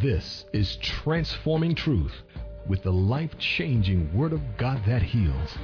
[0.00, 2.22] This is Transforming Truth
[2.66, 5.58] with the life changing Word of God that heals,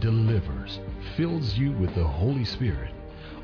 [0.00, 0.80] delivers,
[1.14, 2.90] fills you with the Holy Spirit,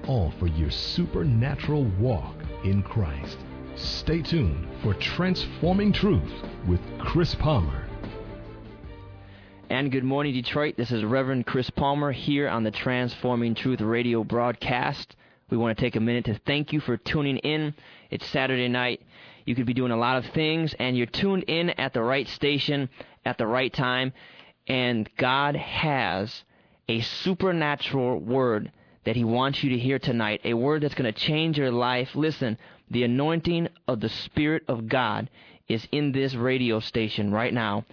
[0.06, 2.34] all for your supernatural walk
[2.64, 3.36] in Christ.
[3.76, 6.32] Stay tuned for Transforming Truth
[6.66, 7.86] with Chris Palmer.
[9.68, 10.78] And good morning, Detroit.
[10.78, 15.14] This is Reverend Chris Palmer here on the Transforming Truth radio broadcast.
[15.50, 17.74] We want to take a minute to thank you for tuning in.
[18.10, 19.02] It's Saturday night.
[19.48, 22.28] You could be doing a lot of things, and you're tuned in at the right
[22.28, 22.90] station
[23.24, 24.12] at the right time.
[24.66, 26.44] And God has
[26.86, 28.70] a supernatural word
[29.06, 32.14] that He wants you to hear tonight, a word that's going to change your life.
[32.14, 32.58] Listen,
[32.90, 35.30] the anointing of the Spirit of God
[35.66, 37.86] is in this radio station right now.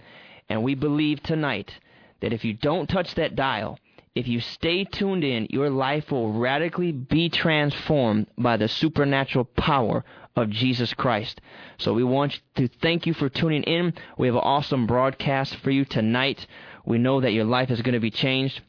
[0.50, 1.72] And we believe tonight
[2.20, 3.78] that if you don't touch that dial,
[4.14, 10.04] if you stay tuned in, your life will radically be transformed by the supernatural power
[10.36, 11.40] of Jesus Christ.
[11.78, 13.94] So we want to thank you for tuning in.
[14.18, 16.46] We have an awesome broadcast for you tonight.
[16.84, 18.60] We know that your life is going to be changed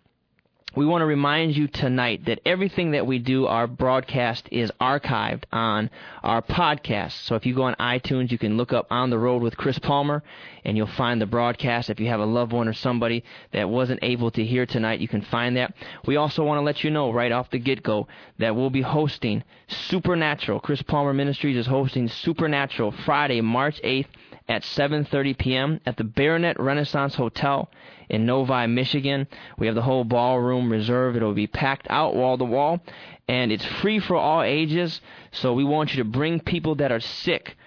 [0.77, 5.43] we want to remind you tonight that everything that we do, our broadcast, is archived
[5.51, 5.89] on
[6.21, 7.25] our podcast.
[7.25, 9.79] So if you go on iTunes, you can look up On the Road with Chris
[9.79, 10.21] Palmer,
[10.63, 11.89] and you'll find the broadcast.
[11.89, 15.07] If you have a loved one or somebody that wasn't able to hear tonight, you
[15.07, 15.73] can find that.
[16.05, 18.83] We also want to let you know right off the get go that we'll be
[18.83, 20.59] hosting Supernatural.
[20.59, 24.05] Chris Palmer Ministries is hosting Supernatural Friday, March 8th
[24.47, 25.79] at 7:30 p.m.
[25.85, 27.69] at the Baronette Renaissance Hotel
[28.09, 29.27] in Novi, Michigan.
[29.57, 31.17] We have the whole ballroom reserved.
[31.17, 32.81] It'll be packed out wall to wall,
[33.27, 35.01] and it's free for all ages.
[35.31, 37.57] So we want you to bring people that are sick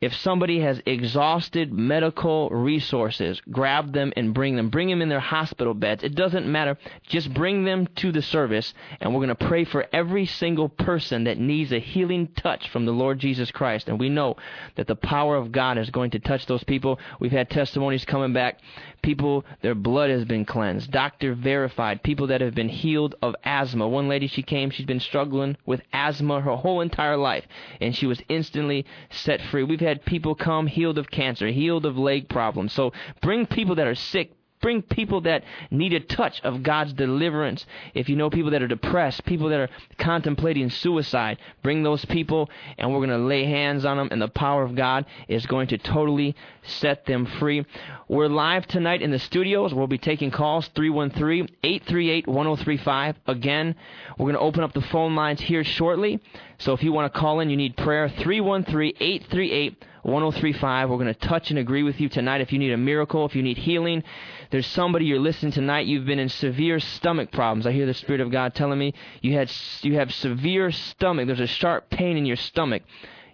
[0.00, 4.70] if somebody has exhausted medical resources, grab them and bring them.
[4.70, 6.02] Bring them in their hospital beds.
[6.02, 6.78] It doesn't matter.
[7.06, 11.24] Just bring them to the service, and we're going to pray for every single person
[11.24, 13.88] that needs a healing touch from the Lord Jesus Christ.
[13.88, 14.36] And we know
[14.76, 16.98] that the power of God is going to touch those people.
[17.18, 18.58] We've had testimonies coming back.
[19.02, 20.90] People, their blood has been cleansed.
[20.90, 22.02] Doctor verified.
[22.02, 23.88] People that have been healed of asthma.
[23.88, 27.44] One lady, she came, she's been struggling with asthma her whole entire life,
[27.80, 29.62] and she was instantly set free.
[29.62, 32.72] We've had had people come healed of cancer, healed of leg problems.
[32.72, 37.64] So bring people that are sick Bring people that need a touch of God's deliverance.
[37.94, 42.50] If you know people that are depressed, people that are contemplating suicide, bring those people
[42.76, 45.68] and we're going to lay hands on them and the power of God is going
[45.68, 47.64] to totally set them free.
[48.08, 49.72] We're live tonight in the studios.
[49.72, 53.14] We'll be taking calls 313-838-1035.
[53.26, 53.74] Again,
[54.18, 56.20] we're going to open up the phone lines here shortly.
[56.58, 60.90] So if you want to call in, you need prayer 313-838 1035.
[60.90, 62.40] We're going to touch and agree with you tonight.
[62.40, 64.02] If you need a miracle, if you need healing,
[64.50, 65.86] there's somebody you're listening tonight.
[65.86, 67.66] You've been in severe stomach problems.
[67.66, 69.50] I hear the Spirit of God telling me you had
[69.82, 71.26] you have severe stomach.
[71.26, 72.82] There's a sharp pain in your stomach.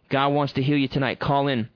[0.09, 1.19] God wants to heal you tonight.
[1.19, 1.69] Call in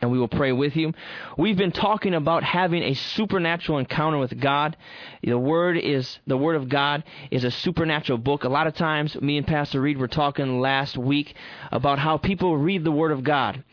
[0.00, 0.92] and we will pray with you.
[1.36, 4.76] We've been talking about having a supernatural encounter with God.
[5.22, 8.44] The word is the word of God is a supernatural book.
[8.44, 11.34] A lot of times me and Pastor Reed were talking last week
[11.72, 13.64] about how people read the word of God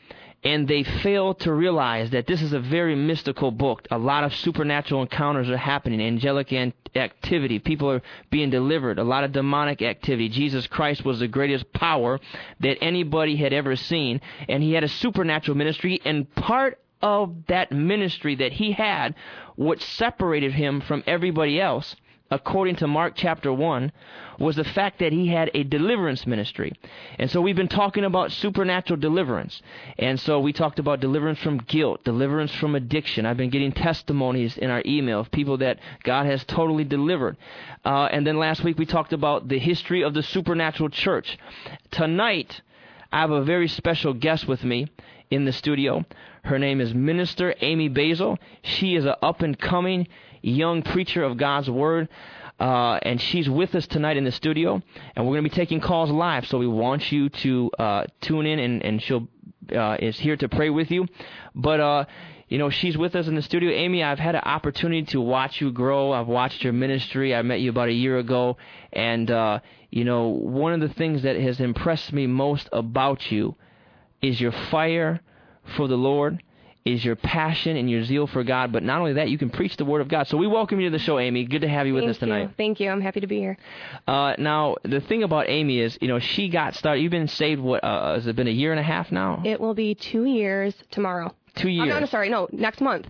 [0.46, 3.88] and they fail to realize that this is a very mystical book.
[3.90, 6.54] A lot of supernatural encounters are happening, angelic
[6.96, 7.58] activity.
[7.58, 10.30] People are being delivered, a lot of demonic activity.
[10.30, 12.20] Jesus Christ was the greatest power
[12.60, 17.72] that anybody had ever seen, and he had a supernatural ministry, and part of that
[17.72, 19.16] ministry that he had,
[19.56, 21.96] what separated him from everybody else,
[22.32, 23.92] according to Mark chapter 1,
[24.40, 26.74] was the fact that he had a deliverance ministry.
[27.20, 29.62] And so we've been talking about supernatural deliverance.
[29.98, 33.26] And so we talked about deliverance from guilt, deliverance from addiction.
[33.26, 37.38] I've been getting testimonies in our email of people that God has totally delivered.
[37.86, 41.38] Uh, and then last week we talked about the history of the supernatural church.
[41.92, 42.62] Tonight,
[43.12, 44.88] I have a very special guest with me
[45.30, 46.04] in the studio.
[46.44, 48.38] Her name is Minister Amy Basil.
[48.62, 50.08] She is an up and coming
[50.50, 52.10] young preacher of God's Word.
[52.58, 54.82] Uh, and she's with us tonight in the studio,
[55.16, 56.48] and we're going to be taking calls live.
[56.48, 59.28] So we want you to uh, tune in, and, and she'll
[59.76, 61.06] uh, is here to pray with you.
[61.54, 62.06] But uh,
[62.48, 63.72] you know, she's with us in the studio.
[63.72, 66.14] Amy, I've had an opportunity to watch you grow.
[66.14, 67.36] I've watched your ministry.
[67.36, 68.58] I met you about a year ago,
[68.94, 69.60] and uh,
[69.90, 73.56] you know, one of the things that has impressed me most about you
[74.22, 75.20] is your fire
[75.76, 76.42] for the Lord
[76.86, 78.72] is your passion and your zeal for God.
[78.72, 80.28] But not only that, you can preach the Word of God.
[80.28, 81.44] So we welcome you to the show, Amy.
[81.46, 82.42] Good to have you with Thank us tonight.
[82.42, 82.50] You.
[82.56, 82.90] Thank you.
[82.90, 83.58] I'm happy to be here.
[84.08, 87.02] Uh, now, the thing about Amy is, you know, she got started.
[87.02, 89.42] You've been saved, what, uh, has it been a year and a half now?
[89.44, 91.34] It will be two years tomorrow.
[91.56, 91.90] Two years.
[91.90, 92.30] No, no, sorry.
[92.30, 93.08] No, next month.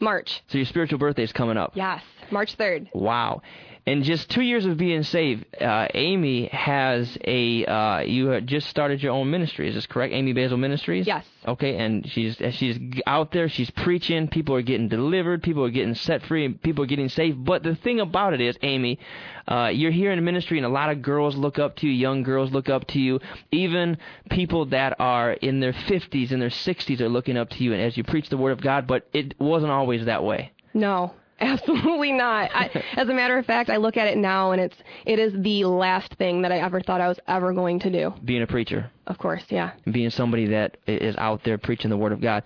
[0.00, 0.42] March.
[0.48, 1.72] So your spiritual birthday is coming up.
[1.76, 2.02] Yes.
[2.32, 2.88] March 3rd.
[2.92, 3.42] Wow.
[3.84, 7.64] In just two years of being saved, uh, Amy has a.
[7.64, 9.68] Uh, you just started your own ministry.
[9.68, 10.14] Is this correct?
[10.14, 11.04] Amy Basil Ministries.
[11.04, 11.26] Yes.
[11.48, 13.48] Okay, and she's she's out there.
[13.48, 14.28] She's preaching.
[14.28, 15.42] People are getting delivered.
[15.42, 16.44] People are getting set free.
[16.44, 17.44] And people are getting saved.
[17.44, 19.00] But the thing about it is, Amy,
[19.48, 21.92] uh, you're here in ministry, and a lot of girls look up to you.
[21.92, 23.18] Young girls look up to you.
[23.50, 23.98] Even
[24.30, 27.82] people that are in their 50s and their 60s are looking up to you, and
[27.82, 28.86] as you preach the word of God.
[28.86, 30.52] But it wasn't always that way.
[30.72, 32.50] No, absolutely not.
[32.54, 35.32] I, as a matter of fact, I look at it now, and it's it is
[35.42, 38.14] the last thing that I ever thought I was ever going to do.
[38.24, 38.90] Being a preacher.
[39.06, 39.72] Of course, yeah.
[39.90, 42.44] being somebody that is out there preaching the Word of God.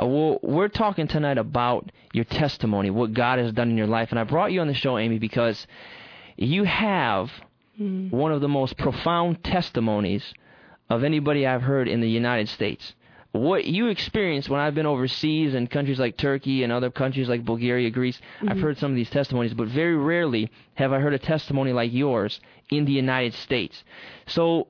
[0.00, 4.08] Uh, well, we're talking tonight about your testimony, what God has done in your life.
[4.10, 5.66] And I brought you on the show, Amy, because
[6.36, 7.30] you have
[7.80, 8.16] Mm-hmm.
[8.16, 10.32] one of the most profound testimonies
[10.88, 12.94] of anybody I've heard in the United States.
[13.36, 17.44] What you experienced when I've been overseas in countries like Turkey and other countries like
[17.44, 18.60] Bulgaria, Greece, I've mm-hmm.
[18.60, 22.40] heard some of these testimonies, but very rarely have I heard a testimony like yours
[22.70, 23.84] in the United States.
[24.26, 24.68] So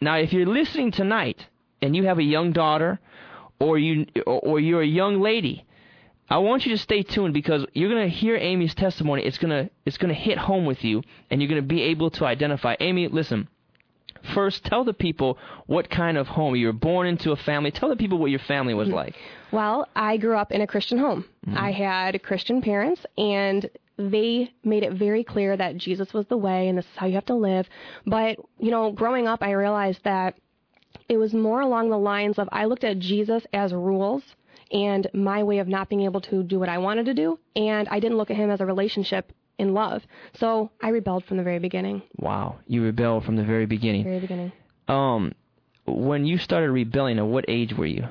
[0.00, 1.46] now, if you're listening tonight
[1.82, 3.00] and you have a young daughter,
[3.60, 5.64] or you or or you're a young lady,
[6.30, 9.22] I want you to stay tuned because you're gonna hear Amy's testimony.
[9.22, 12.76] It's gonna it's gonna hit home with you, and you're gonna be able to identify.
[12.80, 13.48] Amy, listen.
[14.34, 17.32] First, tell the people what kind of home you were born into.
[17.32, 17.70] A family.
[17.70, 19.14] Tell the people what your family was like.
[19.52, 21.24] Well, I grew up in a Christian home.
[21.46, 21.58] Mm-hmm.
[21.58, 23.68] I had Christian parents, and
[23.98, 27.14] they made it very clear that Jesus was the way and this is how you
[27.14, 27.68] have to live.
[28.06, 30.36] But, you know, growing up, I realized that
[31.08, 34.22] it was more along the lines of I looked at Jesus as rules
[34.70, 37.88] and my way of not being able to do what I wanted to do, and
[37.88, 40.02] I didn't look at him as a relationship in love.
[40.34, 42.02] So I rebelled from the very beginning.
[42.16, 44.04] Wow, you rebelled from the very beginning.
[44.04, 44.52] Very beginning.
[44.86, 45.32] Um,
[45.86, 48.06] when you started rebelling, at what age were you?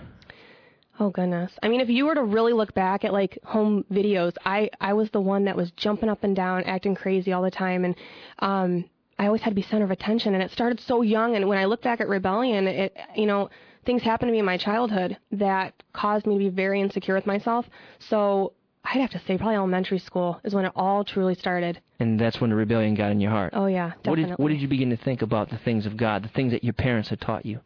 [0.99, 1.51] Oh goodness.
[1.61, 4.94] I mean, if you were to really look back at like home videos, I I
[4.94, 7.95] was the one that was jumping up and down, acting crazy all the time, and
[8.39, 8.85] um,
[9.19, 10.33] I always had to be center of attention.
[10.33, 11.35] And it started so young.
[11.35, 13.49] And when I look back at rebellion, it you know
[13.85, 17.27] things happened to me in my childhood that caused me to be very insecure with
[17.27, 17.65] myself.
[18.09, 18.53] So
[18.93, 21.81] I'd have to say probably elementary school is when it all truly started.
[21.99, 23.53] And that's when the rebellion got in your heart.
[23.55, 24.23] Oh yeah, what definitely.
[24.23, 26.63] did what did you begin to think about the things of God, the things that
[26.63, 27.59] your parents had taught you?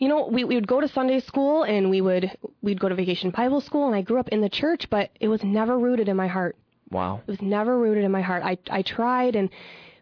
[0.00, 2.94] you know, we, we would go to Sunday school and we would we'd go to
[2.94, 6.08] vacation Bible school and I grew up in the church, but it was never rooted
[6.08, 6.56] in my heart.
[6.90, 7.20] Wow.
[7.26, 8.42] It was never rooted in my heart.
[8.42, 9.50] I I tried and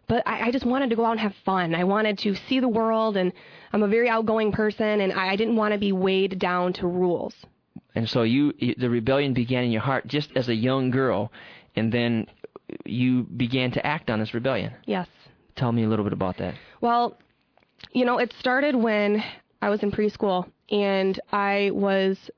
[0.07, 1.75] but I, I just wanted to go out and have fun.
[1.75, 3.33] I wanted to see the world and
[3.73, 6.87] I'm a very outgoing person and I, I didn't want to be weighed down to
[6.87, 7.35] rules.
[7.95, 11.31] And so you the rebellion began in your heart just as a young girl,
[11.75, 12.27] and then
[12.85, 14.73] you began to act on this rebellion.
[14.85, 15.07] Yes.
[15.55, 16.55] Tell me a little bit about that.
[16.81, 17.17] Well,
[17.91, 19.23] you know, it started when
[19.61, 22.29] I was in preschool and I was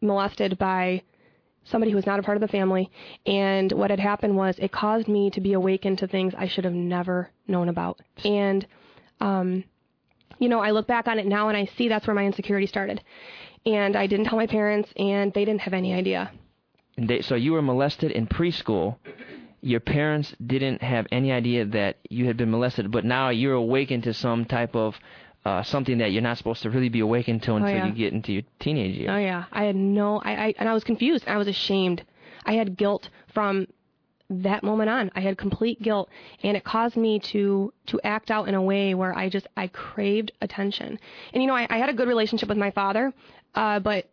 [0.00, 1.02] molested by
[1.64, 2.90] somebody who was not a part of the family.
[3.26, 6.64] And what had happened was it caused me to be awakened to things I should
[6.64, 8.00] have never known about.
[8.24, 8.66] And,
[9.20, 9.64] um,
[10.38, 12.66] you know, I look back on it now and I see that's where my insecurity
[12.66, 13.02] started.
[13.66, 16.30] And I didn't tell my parents, and they didn't have any idea.
[16.96, 18.96] And they, so you were molested in preschool.
[19.60, 24.04] Your parents didn't have any idea that you had been molested, but now you're awakened
[24.04, 24.94] to some type of
[25.44, 27.86] uh, something that you're not supposed to really be awakened to until yeah.
[27.86, 29.10] you get into your teenage years.
[29.10, 31.24] Oh yeah, I had no, I, I and I was confused.
[31.26, 32.04] I was ashamed.
[32.44, 33.66] I had guilt from
[34.30, 35.10] that moment on.
[35.14, 36.08] I had complete guilt,
[36.42, 39.68] and it caused me to to act out in a way where I just I
[39.68, 40.98] craved attention.
[41.32, 43.12] And you know, I, I had a good relationship with my father,
[43.54, 44.08] uh, but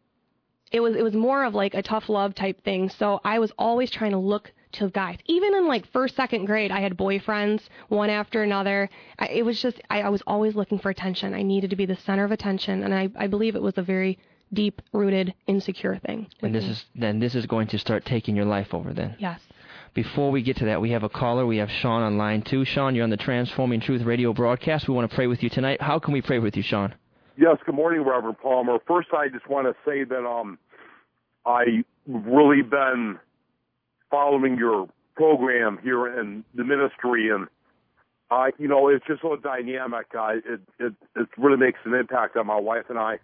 [0.71, 2.89] it was it was more of like a tough love type thing.
[2.89, 5.17] So I was always trying to look to guys.
[5.25, 8.89] Even in like first, second grade, I had boyfriends one after another.
[9.17, 11.33] I, it was just I, I was always looking for attention.
[11.33, 13.81] I needed to be the center of attention, and I I believe it was a
[13.81, 14.19] very
[14.53, 16.27] deep rooted insecure thing.
[16.41, 19.15] And this is then this is going to start taking your life over then.
[19.19, 19.39] yes.
[19.93, 21.47] Before we get to that, we have a caller.
[21.47, 22.65] We have Sean on line two.
[22.65, 24.87] Sean, you're on the Transforming Truth radio broadcast.
[24.87, 25.81] We want to pray with you tonight.
[25.81, 26.93] How can we pray with you, Sean?
[27.37, 28.79] Yes, good morning, Reverend Palmer.
[28.87, 30.57] First, I just want to say that um,
[31.45, 33.19] I really been
[34.09, 37.47] following your program here in the ministry, and
[38.31, 40.07] I, you know, it's just so dynamic.
[40.17, 43.19] I, it, it, it really makes an impact on my wife and I.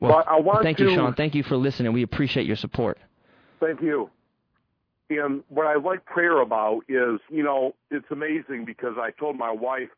[0.00, 1.14] Well, I want thank to- you, Sean.
[1.14, 1.92] Thank you for listening.
[1.92, 2.98] We appreciate your support.
[3.60, 4.10] Thank you.
[5.10, 9.50] And what I like prayer about is, you know, it's amazing because I told my
[9.52, 9.90] wife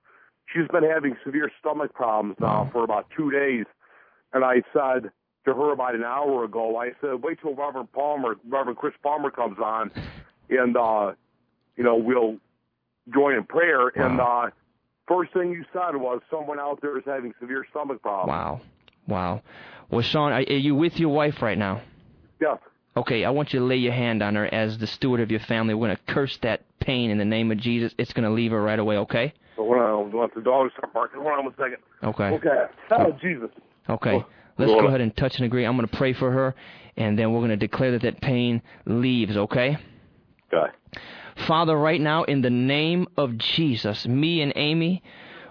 [0.53, 3.67] she's been having severe stomach problems now for about two days,
[4.33, 5.11] and I said
[5.45, 9.31] to her about an hour ago, I said, wait till Reverend Palmer, Reverend Chris Palmer
[9.31, 9.91] comes on,
[10.49, 11.13] and uh,
[11.77, 12.37] you know we'll
[13.13, 13.89] join in prayer.
[13.89, 14.51] And uh,
[15.07, 18.29] first thing you said was someone out there is having severe stomach problems.
[18.29, 18.61] Wow.
[19.07, 19.43] Wow.
[19.91, 21.83] Well, Sean, are, are you with your wife right now?
[22.41, 22.59] Yes.
[22.97, 25.41] Okay, I want you to lay your hand on her as the steward of your
[25.41, 25.75] family.
[25.75, 27.93] We're going to curse that pain in the name of Jesus.
[27.99, 29.35] It's going to leave her right away, okay?
[30.13, 31.21] On, let the dogs start barking.
[31.21, 31.79] Hold on one second.
[32.03, 32.25] Okay.
[32.25, 32.67] Okay.
[32.91, 33.51] Oh, Jesus.
[33.89, 34.17] Okay.
[34.17, 34.27] Oh,
[34.59, 34.83] Let's Lord.
[34.85, 35.65] go ahead and touch and agree.
[35.65, 36.55] I'm going to pray for her,
[36.97, 39.77] and then we're going to declare that that pain leaves, okay?
[40.53, 40.73] Okay.
[41.49, 45.03] Father, right now, in the name of Jesus, me and Amy,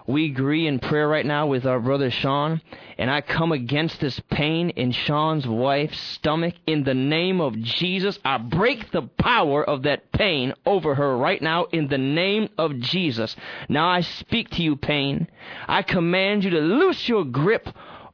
[0.06, 2.60] we agree in prayer right now with our brother Sean,
[2.98, 6.54] and I come against this pain in Sean's wife's stomach.
[6.66, 11.40] In the name of Jesus, I break the power of that pain over her right
[11.40, 13.34] now in the name of Jesus.
[13.68, 15.26] Now I speak to you, pain.
[15.66, 17.68] I command you to loose your grip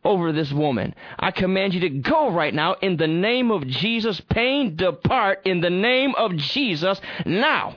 [0.04, 0.94] over this woman.
[1.18, 4.20] I command you to go right now in the name of Jesus.
[4.30, 7.76] Pain, depart in the name of Jesus now.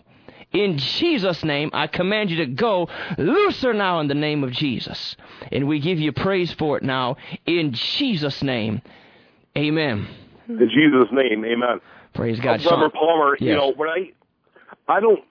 [0.54, 2.88] In Jesus' name, I command you to go.
[3.18, 5.16] Loose her now in the name of Jesus.
[5.52, 7.18] And we give you praise for it now.
[7.46, 8.82] In Jesus' name.
[9.58, 10.08] Amen.
[10.48, 11.80] In Jesus' name, amen.
[12.14, 12.66] Praise God.
[12.66, 14.12] Uh, Palmer, you know, when I,
[14.88, 15.22] I don't,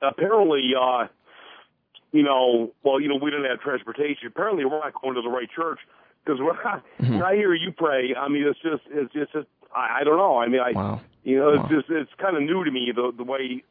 [0.00, 1.06] apparently, uh,
[2.12, 4.26] you know, well, you know, we didn't have transportation.
[4.28, 5.78] Apparently, we're not going to the right church
[6.24, 7.14] because when I, Mm-hmm.
[7.14, 10.16] when I hear you pray, I mean, it's just, it's just, it's, I, I don't
[10.18, 10.38] know.
[10.38, 11.00] I mean, I, Wow.
[11.24, 13.62] you know, it's just, it's kind of new to me the the way.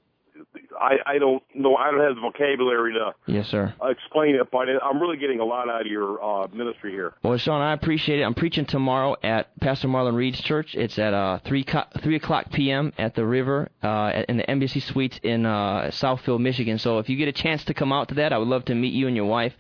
[0.80, 1.76] I I don't know.
[1.76, 3.74] I don't have the vocabulary to Yes, sir.
[3.84, 7.14] explain it, but I'm really getting a lot out of your uh, ministry here.
[7.24, 8.24] Well, Sean, I appreciate it.
[8.24, 10.76] I'm preaching tomorrow at Pastor Marlon Reed's church.
[10.76, 12.94] It's at uh, 3, co- 3 o'clock p.m.
[12.98, 16.80] at the river uh, in the Embassy Suites in uh, Southfield, Michigan.
[16.80, 18.76] So if you get a chance to come out to that, I would love to
[18.76, 19.54] meet you and your wife.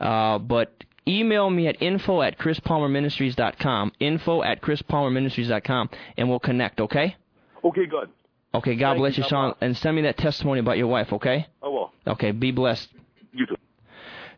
[0.00, 0.72] Uh, but
[1.06, 7.16] email me at info at chrispalmerministries.com, info at chrispalmerministries.com, and we'll connect, okay?
[7.62, 8.08] Okay, good.
[8.54, 9.54] Okay, God Thank bless you you, Sean.
[9.60, 11.46] And send me that testimony about your wife, okay?
[11.62, 11.92] I will.
[12.06, 12.88] Okay, be blessed.
[13.32, 13.56] You too.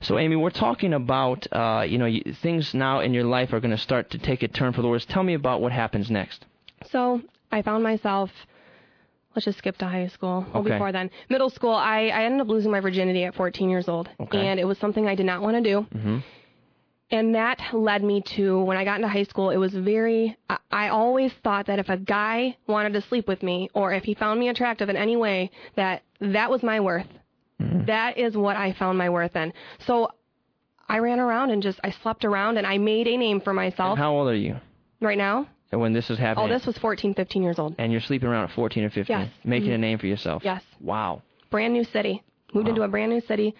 [0.01, 2.09] So, Amy, we're talking about, uh, you know,
[2.43, 4.89] things now in your life are going to start to take a turn for the
[4.89, 5.05] worse.
[5.07, 6.45] Tell me about what happens next.
[6.91, 8.31] So I found myself.
[9.35, 10.47] Let's just skip to high school.
[10.53, 10.71] Well, Okay.
[10.71, 11.75] before then, middle school.
[11.75, 14.39] I, I ended up losing my virginity at 14 years old, Okay.
[14.39, 15.81] and it was something I did not want to do.
[15.99, 16.19] hmm
[17.11, 20.37] And that led me to when I got into high school, it was very,
[20.73, 24.15] I, always thought that if a guy wanted to sleep with me or if he
[24.15, 27.07] found me attractive in any way, that that was my worth.
[27.63, 27.87] Mm.
[27.87, 29.53] That is what I found my worth in.
[29.87, 30.09] So
[30.89, 33.99] I ran around and just, I slept around and I made a name for myself.
[33.99, 34.57] How old are you
[35.01, 36.51] right now, And when this is happening?
[36.51, 37.77] oh, this was 14, 15 years old.
[37.79, 39.31] and you're sleeping around at 14 or 15, Yes.
[39.45, 39.81] making a mm-hmm.
[39.81, 40.43] name for yourself.
[40.45, 40.63] Yes.
[40.81, 41.23] Wow.
[41.51, 42.23] brand new city.
[42.53, 42.71] Moved Wow.
[42.75, 43.55] into a brand new city,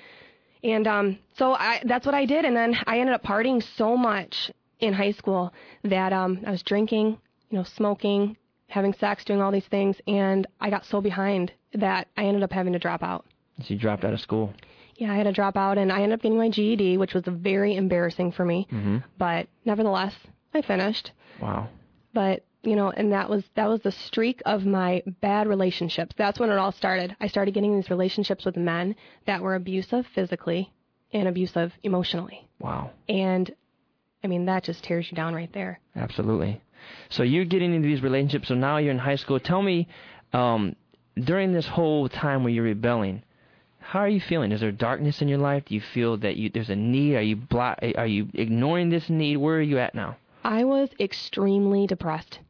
[0.75, 2.45] and um, so I that's what I did.
[2.45, 5.53] And then I ended up partying so much in high school
[5.85, 7.19] that um, I was drinking,
[7.51, 8.37] you know, smoking,
[8.69, 12.53] having sex, doing all these things, and I got so behind that I ended up
[12.53, 13.25] having to drop out.
[13.61, 14.53] So you dropped out of school.
[14.97, 17.25] Yeah, I had to drop out, and I ended up getting my GED, which was
[17.27, 18.67] very embarrassing for me.
[18.71, 20.15] hmm But nevertheless,
[20.55, 21.13] I finished.
[21.41, 21.69] Wow.
[22.15, 26.15] But you know, and that was that was the streak of my bad relationships.
[26.19, 27.17] That's when it all started.
[27.21, 28.97] I started getting these relationships with men
[29.27, 30.73] that were abusive physically
[31.13, 32.49] and abusive emotionally.
[32.59, 32.91] Wow.
[33.09, 33.55] And
[34.25, 35.79] I mean, that just tears you down right there.
[35.95, 36.61] Absolutely.
[37.09, 38.49] So you're getting into these relationships.
[38.49, 39.39] So now you're in high school.
[39.39, 39.89] Tell me,
[40.33, 40.75] um,
[41.17, 43.23] during this whole time where you're rebelling,
[43.79, 44.51] how are you feeling?
[44.51, 45.67] Is there darkness in your life?
[45.67, 47.15] Do you feel that you there's a need?
[47.15, 49.37] Are you blo- Are you ignoring this need?
[49.37, 50.17] Where are you at now?
[50.43, 52.41] I was extremely depressed.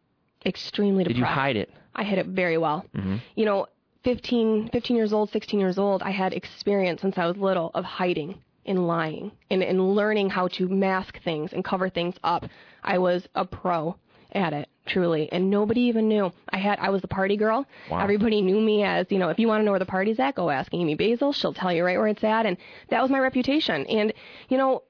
[0.47, 1.31] Extremely Did depressed.
[1.31, 1.71] you hide it?
[1.95, 2.85] I hid it very well.
[2.95, 3.67] hmm You know,
[4.05, 7.85] 15, 15 years old, 16 years old, I had experience since I was little of
[7.85, 12.45] hiding and lying and, and learning how to mask things and cover things up.
[12.85, 13.97] I was a pro
[14.33, 16.33] at it, truly, and nobody even knew.
[16.51, 17.67] I had I was the party girl.
[17.91, 18.01] Wow.
[18.01, 20.35] Everybody knew me as, you know, if you want to know where the party's at,
[20.37, 21.33] go ask Amy Basil.
[21.33, 22.57] She'll tell you right where it's at, and
[22.91, 23.87] that was my reputation.
[23.87, 24.13] And
[24.49, 24.83] you know,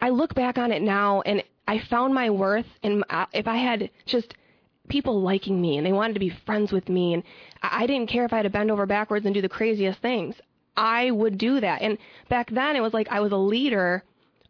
[0.00, 2.66] I look back on it now, and I found my worth.
[2.82, 4.34] And if I had just
[4.90, 7.22] people liking me and they wanted to be friends with me, and
[7.62, 10.34] I didn't care if I had to bend over backwards and do the craziest things,
[10.76, 11.80] I would do that.
[11.82, 11.96] And
[12.28, 14.02] back then, it was like I was a leader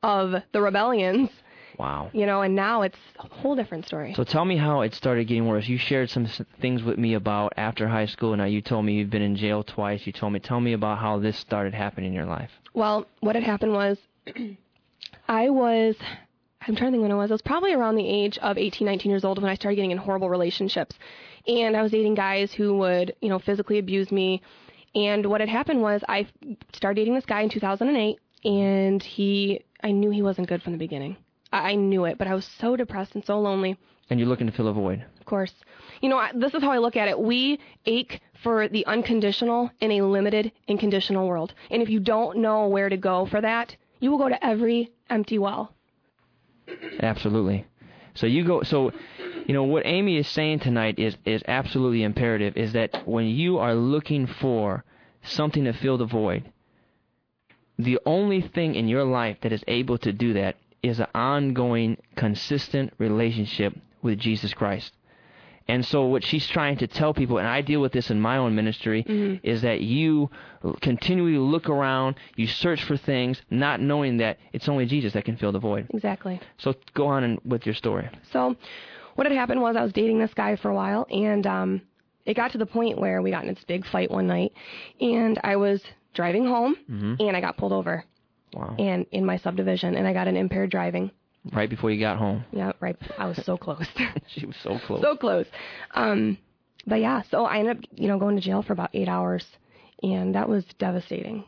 [0.03, 1.31] of the rebellions,
[1.79, 2.11] Wow.
[2.13, 2.43] you know.
[2.43, 4.13] And now it's a whole different story.
[4.15, 5.67] So tell me how it started getting worse.
[5.69, 6.27] You shared some
[6.61, 8.33] things with me about after high school.
[8.33, 10.07] And now you told me you've been in jail twice.
[10.07, 12.51] You told me tell me about how this started happening in your life.
[12.75, 13.99] Well, what had happened was
[15.29, 15.97] I was
[16.67, 17.31] I'm trying to think when it was.
[17.31, 19.93] I was probably around the age of 18, 19 years old when I started getting
[19.93, 20.97] in horrible relationships.
[21.47, 24.43] And I was dating guys who would, you know, physically abuse me.
[24.95, 26.27] And what had happened was I
[26.73, 30.79] started dating this guy in 2008 and he I knew he wasn't good from the
[30.79, 31.17] beginning.
[31.53, 33.77] I I knew it, but I was so depressed and so lonely.
[34.11, 35.05] And you're looking to fill a void.
[35.21, 35.55] Of course.
[36.01, 37.19] You know, I, this is how I look at it.
[37.19, 41.55] We ache for the unconditional in a limited and conditional world.
[41.71, 44.91] And if you don't know where to go for that, you will go to every
[45.09, 45.75] empty well.
[47.03, 47.67] Absolutely.
[48.15, 48.63] So you go.
[48.63, 48.93] So
[49.47, 52.57] You know what Amy is saying tonight is is absolutely imperative.
[52.57, 54.85] Is that when you are looking for
[55.23, 56.53] something to fill the void,
[57.79, 61.97] the only thing in your life that is able to do that is an ongoing,
[62.17, 64.93] consistent relationship with Jesus Christ.
[65.69, 68.37] And so, what she's trying to tell people, and I deal with this in my
[68.39, 69.47] own ministry, Mm-hmm.
[69.47, 70.31] is that you
[70.81, 75.37] continually look around, you search for things, not knowing that it's only Jesus that can
[75.37, 75.87] fill the void.
[75.95, 76.41] Exactly.
[76.59, 78.09] So, go on and, with your story.
[78.33, 78.57] So,
[79.15, 81.83] what had happened was I was dating this guy for a while, and um,
[82.27, 84.53] it got to the point where we got in this big fight one night,
[85.01, 85.83] and I was
[86.15, 88.05] driving home, and I got pulled over,
[88.55, 88.75] Wow.
[88.79, 91.13] and in my subdivision, and I got an impaired driving.
[91.53, 92.45] Right before you got home.
[92.53, 92.97] Yeah, right.
[93.19, 93.87] I was so close.
[94.29, 95.01] She was so close.
[95.01, 95.47] so close.
[95.95, 96.39] Um,
[96.87, 99.45] but yeah, so I ended up, you know, going to jail for about eight hours,
[100.03, 101.45] and that was devastating.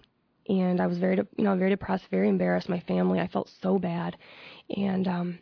[0.49, 2.68] And I was very, you know, very depressed, very embarrassed.
[2.68, 4.16] My family, I felt so bad,
[4.76, 5.38] and um,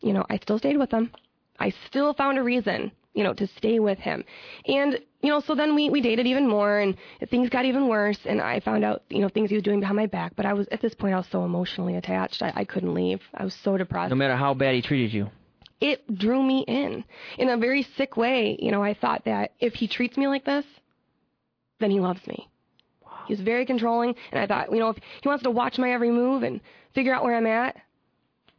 [0.00, 1.12] you know, I still stayed with them.
[1.58, 4.24] I still found a reason, you know, to stay with him.
[4.66, 6.96] And you know, so then we we dated even more, and
[7.28, 8.18] things got even worse.
[8.24, 10.32] And I found out, you know, things he was doing behind my back.
[10.36, 13.20] But I was at this point, I was so emotionally attached, I, I couldn't leave.
[13.34, 15.28] I was so depressed no matter how bad he treated you.
[15.80, 17.04] it drew me in
[17.38, 18.56] in a very sick way.
[18.60, 20.64] You know, I thought that if he treats me like this,
[21.80, 22.48] then he loves me.
[23.26, 25.92] He was very controlling, and I thought, you know, if he wants to watch my
[25.92, 26.60] every move and
[26.94, 27.76] figure out where I'm at,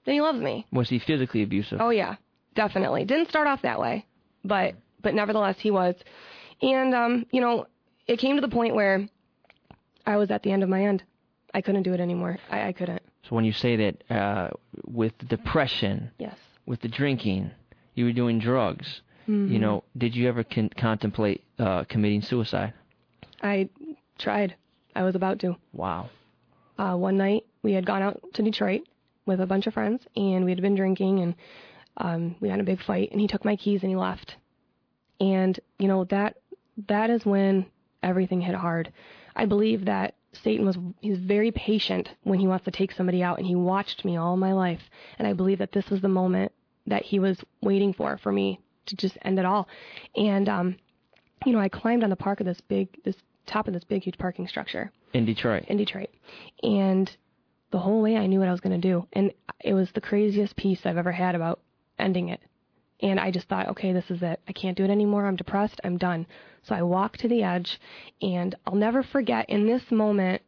[0.05, 0.65] then he loves me.
[0.71, 1.79] Was he physically abusive?
[1.81, 2.15] Oh yeah,
[2.55, 3.03] definitely.
[3.05, 4.05] Didn't start off that way,
[4.43, 5.95] but but nevertheless he was.
[6.61, 7.65] And um, you know,
[8.07, 9.07] it came to the point where
[10.05, 11.03] I was at the end of my end.
[11.53, 12.37] I couldn't do it anymore.
[12.49, 13.01] I, I couldn't.
[13.27, 14.49] So when you say that uh,
[14.85, 16.35] with depression, Yes.
[16.65, 17.51] with the drinking,
[17.93, 19.01] you were doing drugs.
[19.27, 19.51] Mm-hmm.
[19.53, 22.73] You know, did you ever con- contemplate uh, committing suicide?
[23.41, 23.69] I
[24.17, 24.55] tried.
[24.95, 25.55] I was about to.
[25.73, 26.09] Wow.
[26.77, 28.81] uh, one night we had gone out to Detroit
[29.25, 31.35] with a bunch of friends and we had been drinking and
[31.97, 34.35] um, we had a big fight and he took my keys and he left.
[35.19, 36.37] And you know that
[36.87, 37.65] that is when
[38.01, 38.91] everything hit hard.
[39.35, 43.37] I believe that Satan was he's very patient when he wants to take somebody out
[43.37, 44.81] and he watched me all my life
[45.19, 46.51] and I believe that this was the moment
[46.87, 49.67] that he was waiting for for me to just end it all.
[50.15, 50.77] And um
[51.45, 54.03] you know, I climbed on the park of this big this top of this big
[54.03, 55.65] huge parking structure In Detroit.
[55.67, 56.09] in Detroit.
[56.63, 57.15] And
[57.71, 59.07] the whole way I knew what I was going to do.
[59.13, 59.31] And
[59.63, 61.59] it was the craziest piece I've ever had about
[61.99, 62.39] ending it.
[63.01, 64.39] And I just thought, okay, this is it.
[64.47, 65.25] I can't do it anymore.
[65.25, 65.81] I'm depressed.
[65.83, 66.27] I'm done.
[66.63, 67.79] So I walked to the edge,
[68.21, 70.43] and I'll never forget in this moment,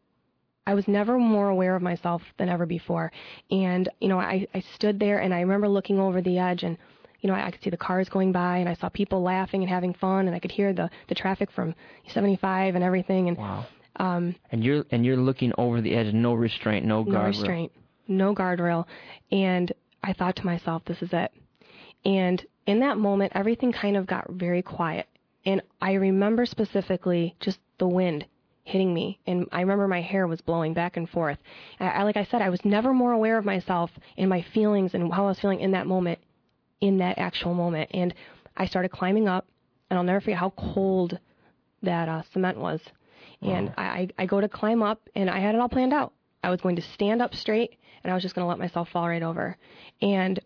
[0.68, 3.12] I was never more aware of myself than ever before.
[3.52, 6.78] And, you know, I, I stood there and I remember looking over the edge and,
[7.20, 9.62] you know, I, I could see the cars going by and I saw people laughing
[9.62, 11.76] and having fun and I could hear the, the traffic from
[12.14, 13.28] 75 and everything.
[13.28, 13.66] And, Wow.
[13.98, 17.12] um, And you're and you're looking over the edge, no restraint, no guardrail.
[17.12, 17.72] no restraint,
[18.08, 18.86] no guardrail.
[19.34, 19.70] And
[20.04, 21.32] I thought to myself, this is it.
[22.06, 25.08] And in that moment, everything kind of got very quiet.
[25.46, 28.26] And I remember specifically just the wind
[28.66, 29.20] hitting me.
[29.28, 31.38] And I remember my hair was blowing back and forth.
[31.80, 34.94] And I, like I said, I was never more aware of myself and my feelings
[34.94, 36.20] and how I was feeling in that moment,
[36.82, 37.90] in that actual moment.
[37.94, 38.14] And
[38.56, 39.48] I started climbing up,
[39.90, 41.20] and I'll never forget how cold
[41.82, 42.82] that uh, cement was.
[43.42, 46.14] And I, I I go to climb up, and I had it all planned out.
[46.42, 48.90] I was going to stand up straight, and I was just going to let myself
[48.90, 49.58] fall right over.
[50.02, 50.40] And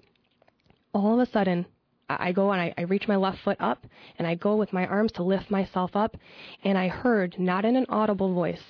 [0.93, 1.65] all of a sudden,
[2.09, 3.85] I go and I, I reach my left foot up,
[4.17, 6.15] and I go with my arms to lift myself up,
[6.63, 8.63] and I heard, not in an audible voice,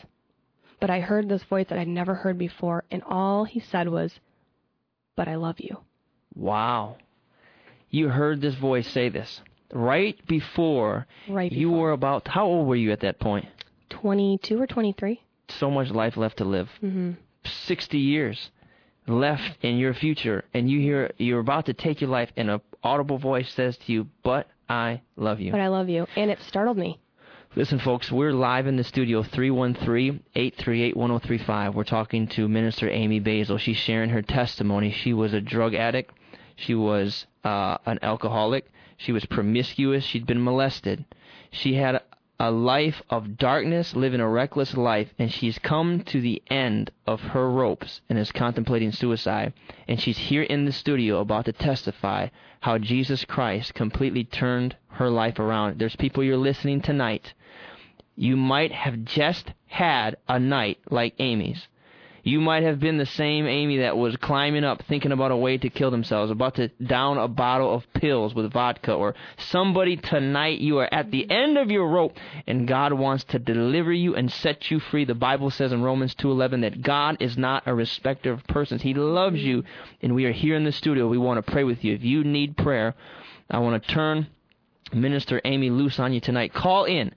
[0.79, 4.19] but I heard this voice that I'd never heard before, and all he said was,
[5.15, 5.77] But I love you.
[6.35, 6.97] Wow.
[7.89, 9.41] You heard this voice say this
[9.73, 12.27] right before Right you were about.
[12.27, 13.45] How old were you at that point?
[13.89, 15.21] 22 or 23.
[15.49, 16.69] So much life left to live.
[16.79, 17.11] hmm
[17.65, 18.49] 60 years
[19.07, 22.61] left in your future, and you hear you're about to take your life, and a
[22.83, 26.05] audible voice says to you, "But I love you." But I love you.
[26.15, 26.99] And it startled me.
[27.55, 31.73] Listen, folks, we're live in the studio, 313-838-1035.
[31.73, 33.57] We're talking to Minister Amy Basil.
[33.57, 34.91] She's sharing her testimony.
[34.91, 36.13] She was a drug addict.
[36.55, 38.69] She was uh, an alcoholic.
[38.97, 40.03] She was promiscuous.
[40.03, 41.05] She'd been molested.
[41.49, 42.01] She had
[42.39, 47.19] a life of darkness, living a reckless life, and she's come to the end of
[47.19, 49.53] her ropes and is contemplating suicide.
[49.87, 52.27] And she's here in the studio about to testify
[52.61, 55.79] how Jesus Christ completely turned her life around.
[55.79, 57.33] There's people you're listening tonight.
[58.15, 61.67] You might have just had a night like Amy's.
[62.27, 65.57] You might have been the same Amy that was climbing up thinking about a way
[65.59, 70.59] to kill themselves, about to down a bottle of pills with vodka, or somebody tonight
[70.59, 74.29] you are at the end of your rope and God wants to deliver you and
[74.29, 75.05] set you free.
[75.05, 78.81] The Bible says in Romans 2:11 that God is not a respecter of persons.
[78.81, 79.63] He loves you
[80.01, 81.07] and we are here in the studio.
[81.07, 81.93] We want to pray with you.
[81.93, 82.93] If you need prayer,
[83.49, 84.27] I want to turn
[84.91, 86.53] Minister Amy loose on you tonight.
[86.53, 87.13] Call in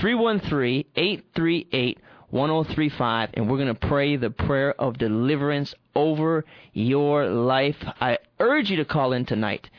[0.00, 1.98] 313 838
[2.34, 7.76] 1035, and we're going to pray the prayer of deliverance over your life.
[8.00, 9.70] I urge you to call in tonight.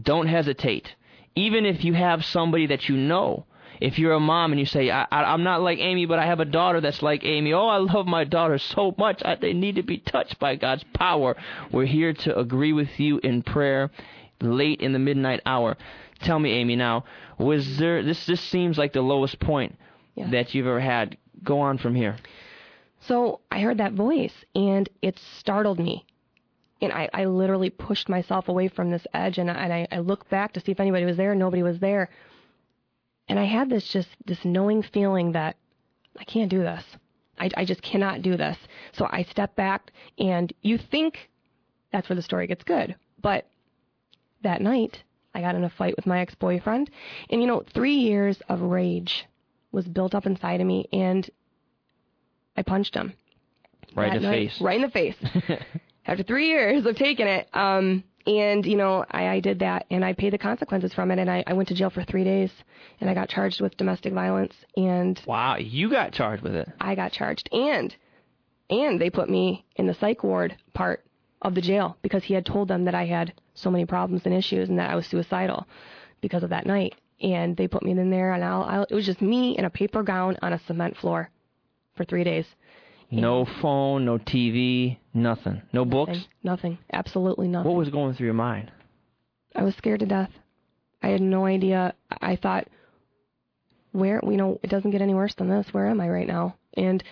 [0.00, 0.94] Don't hesitate.
[1.34, 3.46] Even if you have somebody that you know,
[3.80, 6.26] if you're a mom and you say, I, I, am not like Amy, but I
[6.26, 7.54] have a daughter that's like Amy.
[7.54, 9.22] Oh, I love my daughter so much.
[9.24, 11.36] I, they need to be touched by God's power.
[11.72, 13.90] We're here to agree with you in prayer
[14.42, 15.78] late in the midnight hour.
[16.20, 17.04] Tell me, Amy, now,
[17.38, 19.74] was there, this, this seems like the lowest point
[20.16, 20.30] yeah.
[20.32, 22.16] that you've ever had go on from here.
[23.00, 26.04] So I heard that voice and it startled me.
[26.80, 29.98] And I, I literally pushed myself away from this edge and, I, and I, I
[29.98, 31.34] looked back to see if anybody was there.
[31.34, 32.08] Nobody was there.
[33.28, 35.56] And I had this just, this knowing feeling that
[36.18, 36.84] I can't do this.
[37.38, 38.56] I, I just cannot do this.
[38.92, 41.30] So I stepped back and you think
[41.92, 42.96] that's where the story gets good.
[43.20, 43.46] But
[44.42, 45.02] that night,
[45.34, 46.90] I got in a fight with my ex boyfriend.
[47.30, 49.26] And you know, three years of rage
[49.72, 51.28] was built up inside of me, and
[52.56, 53.12] I punched him.
[53.94, 54.60] Right in the night, face.
[54.60, 55.16] Right in the face.
[56.06, 60.04] After three years of taking it, um, and you know, I, I did that, and
[60.04, 62.50] I paid the consequences from it, and I, I went to jail for three days,
[63.00, 66.68] and I got charged with domestic violence, and wow, you got charged with it.
[66.80, 67.94] I got charged, and
[68.70, 71.04] and they put me in the psych ward part
[71.40, 74.34] of the jail because he had told them that I had so many problems and
[74.34, 75.66] issues, and that I was suicidal
[76.20, 79.06] because of that night and they put me in there, and I'll, I'll, it was
[79.06, 81.30] just me in a paper gown on a cement floor
[81.96, 82.46] for three days.
[83.10, 85.62] No phone, no TV, nothing.
[85.72, 86.18] No nothing, books?
[86.42, 86.78] Nothing.
[86.92, 87.70] Absolutely nothing.
[87.70, 88.70] What was going through your mind?
[89.54, 90.30] I was scared to death.
[91.02, 91.94] I had no idea.
[92.20, 92.68] I thought,
[93.92, 95.66] where, you know, it doesn't get any worse than this.
[95.72, 96.56] Where am I right now?
[96.74, 97.02] And,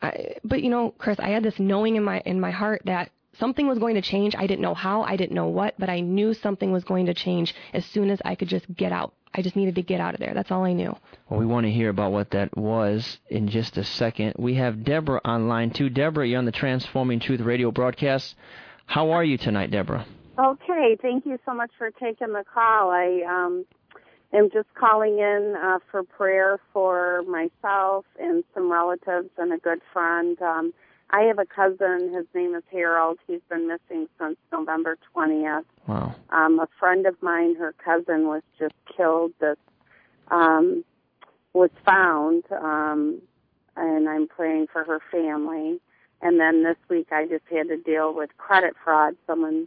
[0.00, 3.10] I, but you know, Chris, I had this knowing in my in my heart that
[3.38, 4.34] something was going to change.
[4.36, 7.14] I didn't know how, I didn't know what, but I knew something was going to
[7.14, 9.14] change as soon as I could just get out.
[9.34, 10.34] I just needed to get out of there.
[10.34, 10.94] That's all I knew.
[11.28, 14.34] Well, we want to hear about what that was in just a second.
[14.38, 15.88] We have Deborah on line too.
[15.88, 18.34] Deborah, you're on the Transforming Truth radio broadcast.
[18.84, 20.06] How are you tonight, Deborah?
[20.38, 22.90] Okay, thank you so much for taking the call.
[22.90, 23.64] I um,
[24.34, 29.80] am just calling in uh, for prayer for myself and some relatives and a good
[29.92, 30.40] friend.
[30.42, 30.74] Um,
[31.12, 32.12] I have a cousin.
[32.14, 33.18] His name is Harold.
[33.26, 35.64] He's been missing since November 20th.
[35.86, 36.14] Wow.
[36.30, 39.32] Um, a friend of mine, her cousin, was just killed.
[39.38, 39.58] This
[40.30, 40.84] um,
[41.52, 43.20] was found, um,
[43.76, 45.80] and I'm praying for her family.
[46.22, 49.14] And then this week, I just had to deal with credit fraud.
[49.26, 49.66] Someone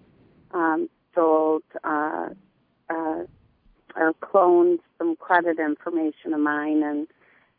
[0.52, 2.30] um, stole uh,
[2.90, 3.24] uh,
[3.96, 7.08] or cloned some credit information of mine, and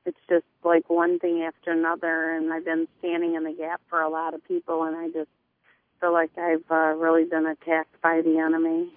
[0.07, 4.01] it's just like one thing after another and I've been standing in the gap for
[4.01, 5.31] a lot of people and I just
[6.01, 8.90] feel like I've uh, really been attacked by the enemy.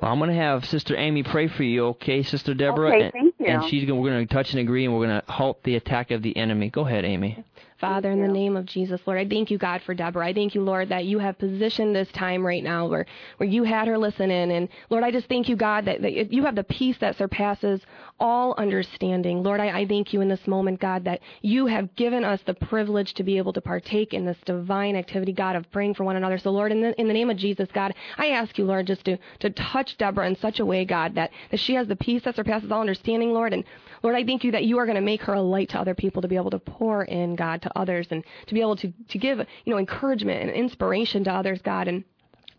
[0.00, 2.94] Well, I'm going to have Sister Amy pray for you, okay, Sister Deborah?
[2.94, 3.46] Okay, thank you.
[3.46, 5.76] And she's going, we're going to touch and agree, and we're going to halt the
[5.76, 6.68] attack of the enemy.
[6.68, 7.42] Go ahead, Amy.
[7.78, 10.26] Father, in the name of Jesus, Lord, I thank you, God, for Deborah.
[10.26, 13.04] I thank you, Lord, that you have positioned this time right now where,
[13.36, 14.50] where you had her listen in.
[14.50, 17.82] And Lord, I just thank you, God, that, that you have the peace that surpasses
[18.18, 19.42] all understanding.
[19.42, 22.54] Lord, I, I thank you in this moment, God, that you have given us the
[22.54, 26.16] privilege to be able to partake in this divine activity, God, of praying for one
[26.16, 26.38] another.
[26.38, 29.04] So, Lord, in the, in the name of Jesus, God, I ask you, Lord, just
[29.04, 32.22] to, to touch Deborah in such a way, God, that, that she has the peace
[32.24, 33.52] that surpasses all understanding, Lord.
[33.52, 33.64] And
[34.02, 35.94] Lord, I thank you that you are going to make her a light to other
[35.94, 38.92] people to be able to pour in, God, to others and to be able to,
[39.08, 41.88] to give, you know, encouragement and inspiration to others, God.
[41.88, 42.04] And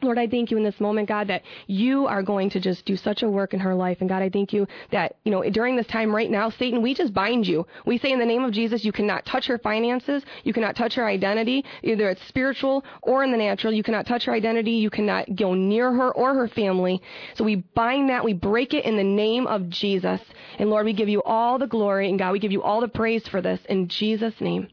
[0.04, 2.96] Lord, I thank you in this moment, God, that you are going to just do
[2.96, 3.98] such a work in her life.
[4.00, 6.94] And God, I thank you that, you know, during this time right now, Satan, we
[6.94, 7.66] just bind you.
[7.84, 10.24] We say in the name of Jesus, you cannot touch her finances.
[10.44, 13.74] You cannot touch her identity, either it's spiritual or in the natural.
[13.74, 14.74] You cannot touch her identity.
[14.74, 17.02] You cannot go near her or her family.
[17.34, 18.24] So we bind that.
[18.24, 20.22] We break it in the name of Jesus.
[20.60, 22.08] And Lord, we give you all the glory.
[22.08, 24.68] And God, we give you all the praise for this in Jesus' name.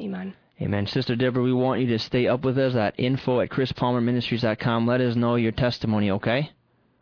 [0.00, 0.34] Amen.
[0.60, 0.86] Amen.
[0.86, 4.86] Sister Deborah, we want you to stay up with us at info at chrispalmerministries.com.
[4.86, 6.50] Let us know your testimony, okay?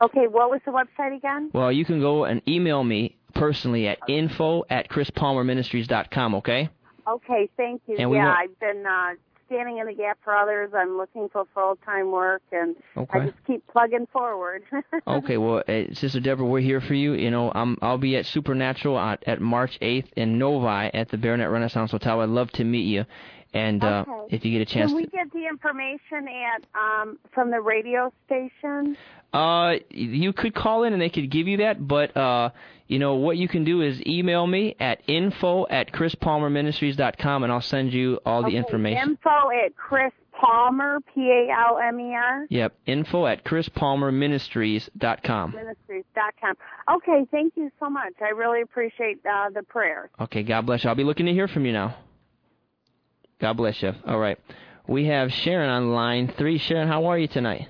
[0.02, 1.50] Okay, what was the website again?
[1.54, 6.68] Well, you can go and email me personally at info at chrispalmerministries.com, okay?
[7.08, 7.96] Okay, thank you.
[7.98, 8.38] And yeah, want...
[8.38, 9.14] I've been uh,
[9.46, 10.70] standing in the gap for others.
[10.74, 13.18] I'm looking for full time work, and okay.
[13.20, 14.62] I just keep plugging forward.
[15.06, 17.14] okay, well, uh, Sister Deborah, we're here for you.
[17.14, 21.16] You know, I'm I'll be at Supernatural at, at March 8th in Novi at the
[21.16, 22.20] Baronette Renaissance Hotel.
[22.20, 23.04] I'd love to meet you
[23.54, 24.36] And uh, Okay.
[24.36, 28.12] if you get a chance, Can we get the information at um from the radio
[28.26, 28.96] station?
[29.32, 31.86] uh, you could call in and they could give you that.
[31.86, 32.50] But uh,
[32.86, 37.60] you know what you can do is email me at info at chrispalmerministries.com, and I'll
[37.60, 39.10] send you all the Okay, information.
[39.10, 42.46] Info at Chris Palmer, P A L M E R.
[42.48, 45.52] Yep, info at chrispalmerministries.com.
[45.52, 46.54] Ministries.com.
[46.96, 48.12] Okay, thank you so much.
[48.20, 50.10] I really appreciate uh, the prayers.
[50.20, 50.90] Okay, God bless you.
[50.90, 51.96] I'll be looking to hear from you now.
[53.40, 53.92] God bless you.
[54.06, 54.38] All right.
[54.88, 56.58] We have Sharon on line three.
[56.58, 57.68] Sharon, how are you tonight?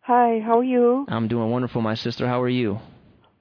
[0.00, 1.06] Hi, how are you?
[1.08, 2.26] I'm doing wonderful, my sister.
[2.26, 2.80] How are you?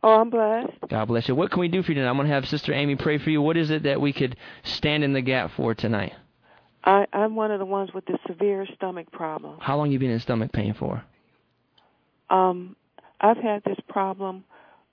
[0.04, 0.74] Oh, I'm blessed.
[0.90, 1.36] God bless you.
[1.36, 2.10] What can we do for you tonight?
[2.10, 3.42] I'm going to have Sister Amy pray for you.
[3.42, 6.14] What is it that we could stand in the gap for tonight?
[6.84, 9.60] I, I'm one of the ones with the severe stomach problem.
[9.60, 11.04] How long you been in stomach pain for?
[12.32, 12.76] Um,
[13.20, 14.44] I've had this problem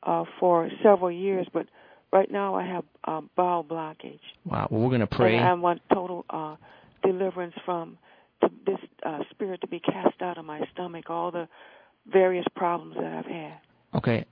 [0.03, 1.67] uh, for several years, but
[2.13, 4.21] right now I have um, bowel blockage.
[4.45, 4.69] Wow.
[4.71, 5.37] Well, we're going to pray.
[5.37, 6.57] And I want total uh,
[7.03, 7.97] deliverance from
[8.43, 11.49] to this uh, spirit to be cast out of my stomach, all the
[12.13, 13.55] various problems that I've had.
[13.95, 14.27] Okay.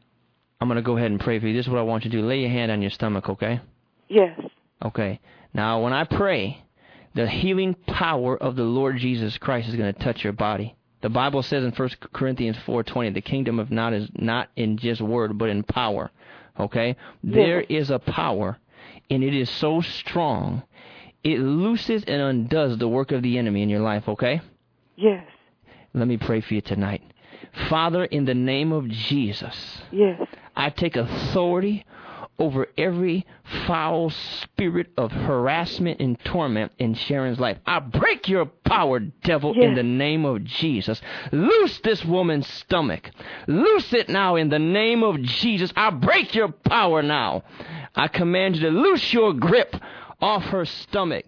[0.61, 1.55] I'm going to go ahead and pray for you.
[1.55, 2.27] This is what I want you to do.
[2.27, 3.61] Lay your hand on your stomach, okay?
[4.09, 4.39] Yes,
[4.85, 5.21] Okay.
[5.55, 6.63] Now, when I pray,
[7.15, 10.77] the healing power of the Lord Jesus Christ is going to touch your body.
[11.03, 15.01] The Bible says in 1 Corinthians 4:20, the kingdom of not is not in just
[15.01, 16.11] word, but in power.
[16.59, 16.97] Okay?
[17.23, 18.59] There is a power,
[19.11, 20.63] and it is so strong,
[21.23, 24.41] it looses and undoes the work of the enemy in your life, okay?
[24.97, 25.27] yes,
[25.93, 27.03] Let me pray for you tonight.
[27.69, 30.21] Father, in the name of Jesus, yes,
[30.57, 31.85] I take authority
[32.39, 33.27] over every
[33.67, 37.59] foul spirit of harassment and torment in Sharon's life.
[37.67, 41.01] I break your power, devil, in the name of Jesus.
[41.33, 43.11] Loose this woman's stomach.
[43.47, 45.73] Loose it now in the name of Jesus.
[45.77, 47.43] I break your power now.
[47.95, 49.75] I command you to loose your grip
[50.21, 51.25] off her stomach.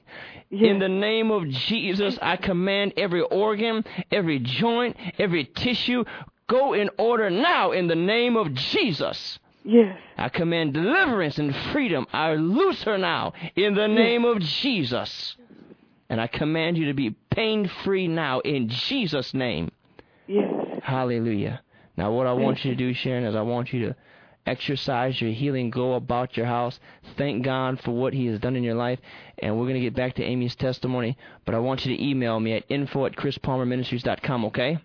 [0.50, 6.04] In the name of Jesus, I command every organ, every joint, every tissue,
[6.48, 9.38] go in order now in the name of Jesus.
[9.64, 12.06] yes, I command deliverance and freedom.
[12.12, 15.36] I loose her now in the name of Jesus.
[16.10, 19.70] And I command you to be pain free now in Jesus' name.
[20.26, 20.50] yes,
[20.82, 21.60] Hallelujah.
[21.98, 23.96] Now, what I want you to do, Sharon, is I want you to
[24.46, 26.80] exercise your healing, go about your house,
[27.18, 28.98] thank God for what He has done in your life,
[29.38, 31.18] and we're going to get back to Amy's testimony.
[31.44, 34.78] But I want you to email me at info at chrispalmerministries.com, okay?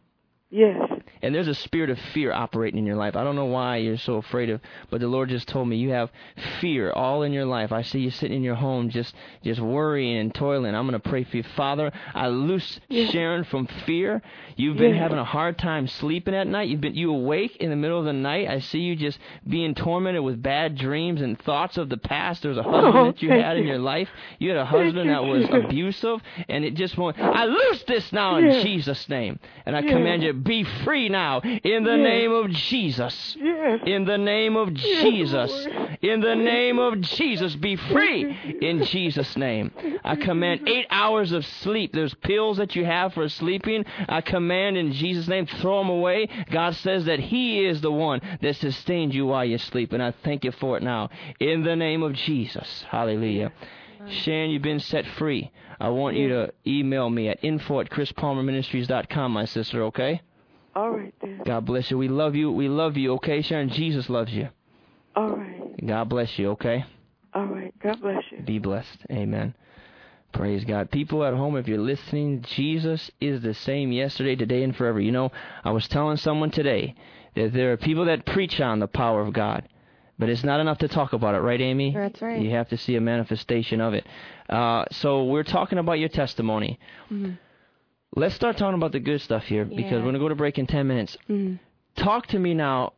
[0.50, 0.76] yes,
[1.24, 3.16] And there's a spirit of fear operating in your life.
[3.16, 5.90] I don't know why you're so afraid of, but the Lord just told me you
[5.92, 6.12] have
[6.60, 7.72] fear all in your life.
[7.72, 10.76] I see you sitting in your home just just worrying and toiling.
[10.76, 11.44] I'm going to pray for you.
[11.56, 14.22] Father, I loose Sharon from fear.
[14.56, 15.02] You've been Yes.
[15.02, 16.68] having a hard time sleeping at night.
[16.70, 18.48] You've been you awake in the middle of the night.
[18.50, 22.44] I see you just being tormented with bad dreams and thoughts of the past.
[22.44, 24.10] There's a husband Oh, that you had in your life.
[24.40, 28.38] You had a husband that was abusive and it just won't I loose this now
[28.38, 28.62] in.
[28.62, 29.40] Jesus name.
[29.66, 32.04] And I command you be free now in the Yes.
[32.12, 33.38] name of Jesus.
[33.40, 35.68] yes, In the name of Jesus.
[36.02, 39.72] In the name of Jesus, be free in Jesus' name.
[40.04, 41.94] I command eight hours of sleep.
[41.94, 43.86] There's pills that you have for sleeping.
[44.10, 46.28] I command in Jesus' name, throw them away.
[46.52, 50.12] God says that He is the one that sustains you while you sleep, and I
[50.26, 51.10] thank you for it now.
[51.40, 52.86] In the name of Jesus.
[52.90, 53.54] Hallelujah.
[54.10, 55.52] Sharon, you've been set free.
[55.80, 60.22] I want you to email me at info at chrispalmerministries.com, my sister, okay?
[60.76, 61.98] All right then, God bless you.
[61.98, 62.52] We love you.
[62.52, 63.70] We love you, okay, Sharon?
[63.70, 64.50] Jesus loves you.
[65.16, 66.86] all right, God bless you, okay?
[67.34, 67.74] all right.
[67.82, 68.42] God bless you.
[68.44, 69.00] Be blessed.
[69.12, 69.56] Amen.
[70.34, 70.90] Praise God.
[70.92, 75.00] People at home, if you're listening, Jesus is the same yesterday, today, and forever.
[75.00, 75.32] You know,
[75.64, 76.96] I was telling someone today
[77.36, 79.68] that there are people that preach on the power of God,
[80.20, 81.94] but it's not enough to talk about it, right, Amy?
[81.94, 82.40] That's right.
[82.42, 84.06] You have to see a manifestation of it.
[84.50, 86.80] Uh, so we're talking about your testimony.
[87.12, 87.38] Mhm.
[88.16, 90.60] Let's start talking about the good stuff here because we're going to go to break
[90.60, 91.18] in 10 minutes.
[91.30, 91.60] Mhm.
[91.96, 92.94] Talk to me now.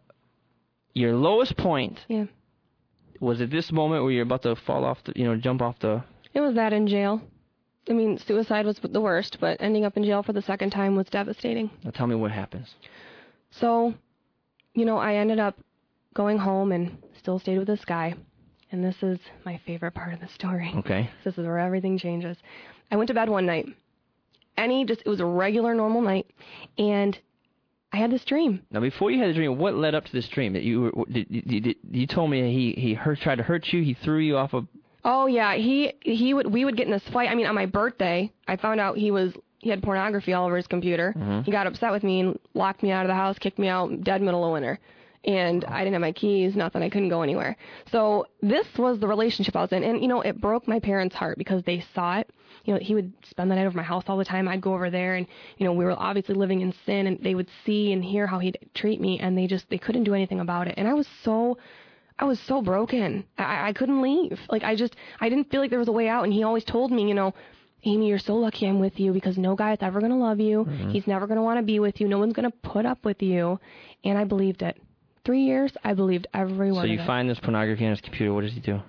[0.93, 2.25] Your lowest point Yeah.
[3.19, 5.79] was it this moment where you're about to fall off the, you know, jump off
[5.79, 7.21] the It was that in jail.
[7.89, 10.95] I mean, suicide was the worst, but ending up in jail for the second time
[10.95, 11.69] was devastating.
[11.83, 12.75] Now tell me what happens.
[13.51, 13.93] So,
[14.73, 15.57] you know, I ended up
[16.13, 18.15] going home and still stayed with this guy.
[18.71, 20.71] And this is my favorite part of the story.
[20.77, 21.09] Okay.
[21.23, 22.37] This is where everything changes.
[22.91, 23.67] I went to bed one night.
[24.57, 26.27] Any just it was a regular normal night
[26.77, 27.17] and
[27.93, 28.61] I had this dream.
[28.71, 30.53] Now, before you had the dream, what led up to this dream?
[30.53, 33.71] That you were, did, did, did, you told me he he hurt, tried to hurt
[33.71, 33.81] you.
[33.83, 34.67] He threw you off a.
[35.05, 37.29] Oh yeah, he he would we would get in this fight.
[37.29, 40.57] I mean, on my birthday, I found out he was he had pornography all over
[40.57, 41.13] his computer.
[41.17, 41.45] Mhm.
[41.45, 44.03] He got upset with me and locked me out of the house, kicked me out
[44.03, 44.79] dead middle of winter.
[45.23, 46.83] and I didn't have my keys, nothing.
[46.83, 47.57] I couldn't go anywhere.
[47.91, 51.15] So this was the relationship I was in, and you know, it broke my parents'
[51.15, 52.29] heart because they saw it.
[52.65, 54.47] You know, he would spend the night over my house all the time.
[54.47, 55.25] I'd go over there, and
[55.57, 58.39] you know, we were obviously living in sin, and they would see and hear how
[58.39, 60.75] he'd treat me, and they just they couldn't do anything about it.
[60.77, 61.57] And I was so
[62.17, 63.25] I was so broken.
[63.37, 64.39] I, I couldn't leave.
[64.49, 66.23] Like I just I didn't feel like there was a way out.
[66.23, 67.33] And he always told me, you know,
[67.83, 70.65] Amy, you're so lucky I'm with you because no guy is ever gonna love you.
[70.65, 70.89] Mm-hmm.
[70.89, 72.07] He's never gonna want to be with you.
[72.07, 73.59] No one's gonna put up with you.
[74.03, 74.81] And I believed it.
[75.25, 76.81] Three years, I believed every word.
[76.81, 78.33] So you find this pornography on his computer.
[78.33, 78.81] What does he do?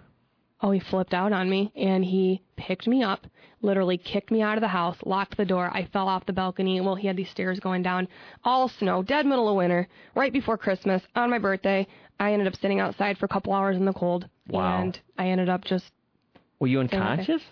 [0.63, 3.27] Oh, he flipped out on me and he picked me up,
[3.61, 5.71] literally kicked me out of the house, locked the door.
[5.73, 6.81] I fell off the balcony.
[6.81, 8.09] Well, he had these stairs going down,
[8.43, 11.87] all snow, dead middle of winter, right before Christmas, on my birthday.
[12.19, 14.29] I ended up sitting outside for a couple hours in the cold.
[14.49, 14.83] Wow.
[14.83, 15.93] And I ended up just.
[16.59, 17.43] Were you unconscious?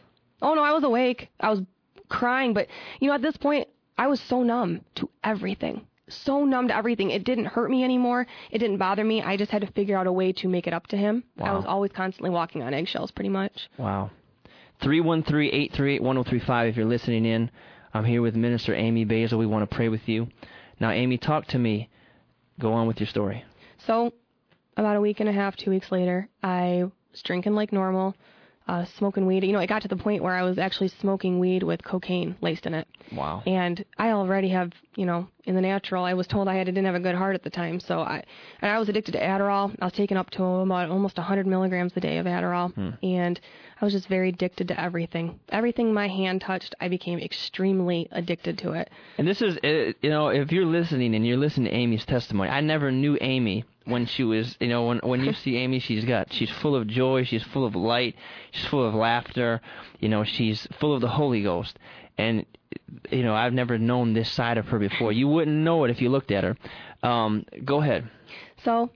[0.41, 1.29] Oh, no, I was awake.
[1.41, 1.61] I was
[2.09, 2.55] crying.
[2.55, 2.69] But,
[3.01, 5.87] you know, at this point, I was so numb to everything.
[6.09, 7.11] So numb to everything.
[7.11, 8.27] It didn't hurt me anymore.
[8.51, 9.23] It didn't bother me.
[9.23, 11.25] I just had to figure out a way to make it up to him.
[11.37, 11.47] Wow.
[11.47, 13.69] I was always constantly walking on eggshells, pretty much.
[13.79, 14.11] Wow.
[14.83, 17.51] 313 838 1035 if you're listening in.
[17.95, 19.39] I'm here with Minister Amy Basil.
[19.39, 20.29] We want to pray with you.
[20.81, 21.89] Now, Amy, talk to me.
[22.59, 23.45] Go on with your story.
[23.87, 24.13] So,
[24.77, 28.15] about a week and a half, two weeks later, I was drinking like normal,
[28.67, 29.45] uh, smoking weed.
[29.45, 32.37] You know, it got to the point where I was actually smoking weed with cocaine
[32.41, 32.89] laced in it.
[33.13, 33.43] Wow.
[33.47, 36.87] And I already have, you know, in the natural, I was told I had, didn't
[36.87, 37.79] have a good heart at the time.
[37.79, 38.25] So I,
[38.63, 39.77] and I was addicted to Adderall.
[39.81, 42.73] I was taking up to about almost 100 milligrams a day of Adderall.
[42.73, 42.91] Hmm.
[43.03, 43.39] And
[43.81, 45.39] I was just very addicted to everything.
[45.51, 48.91] Everything my hand touched, I became extremely addicted to it.
[49.19, 52.49] And this is, uh, you know, if you're listening and you're listening to Amy's testimony,
[52.49, 56.05] I never knew Amy when she was, you know, when when you see Amy, she's
[56.05, 58.17] got, she's full of joy, she's full of light,
[58.51, 59.61] she's full of laughter,
[60.01, 61.79] you know, she's full of the Holy Ghost.
[62.17, 62.47] And,
[63.11, 65.13] you know, I've never known this side of her before.
[65.13, 66.57] You wouldn't know it if you looked at her.
[67.03, 68.09] Um, go ahead.
[68.65, 68.91] So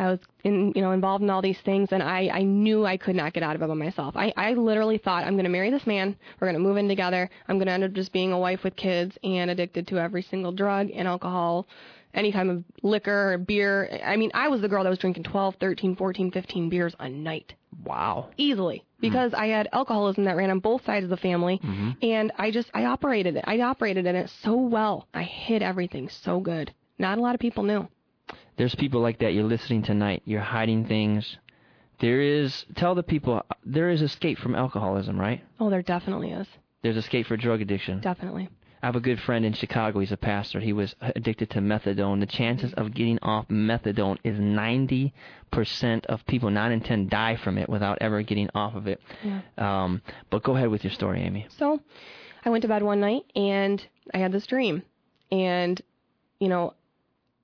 [0.00, 2.96] I was in, you know, involved in all these things, and I, I knew I
[2.96, 4.16] could not get out of it by myself.
[4.16, 6.16] I, I literally thought I'm going to marry this man.
[6.40, 7.28] We're going to move in together.
[7.46, 10.22] I'm going to end up just being a wife with kids and addicted to every
[10.22, 11.66] single drug and alcohol,
[12.14, 14.00] any kind of liquor or beer.
[14.04, 17.08] I mean, I was the girl that was drinking 12, 13, 14, 15 beers a
[17.08, 17.54] night.
[17.84, 18.30] Wow.
[18.36, 18.84] Easily.
[19.00, 19.42] Because mm-hmm.
[19.42, 21.60] I had alcoholism that ran on both sides of the family.
[21.62, 21.90] Mm-hmm.
[22.02, 23.44] And I just, I operated it.
[23.46, 25.06] I operated in it so well.
[25.14, 26.72] I hid everything so good.
[26.98, 27.88] Not a lot of people knew.
[28.56, 29.32] There's people like that.
[29.32, 30.22] You're listening tonight.
[30.26, 31.36] You're hiding things.
[32.00, 35.42] There is, tell the people, there is escape from alcoholism, right?
[35.58, 36.46] Oh, there definitely is.
[36.82, 38.00] There's escape for drug addiction.
[38.00, 38.48] Definitely.
[38.82, 40.00] I have a good friend in Chicago.
[40.00, 40.60] He's a pastor.
[40.60, 42.20] He was addicted to methadone.
[42.20, 45.12] The chances of getting off methadone is 90%
[46.06, 49.00] of people, 9 in 10, die from it without ever getting off of it.
[49.22, 49.40] Yeah.
[49.58, 51.46] Um, but go ahead with your story, Amy.
[51.58, 51.80] So
[52.44, 54.82] I went to bed one night and I had this dream.
[55.30, 55.80] And,
[56.38, 56.74] you know,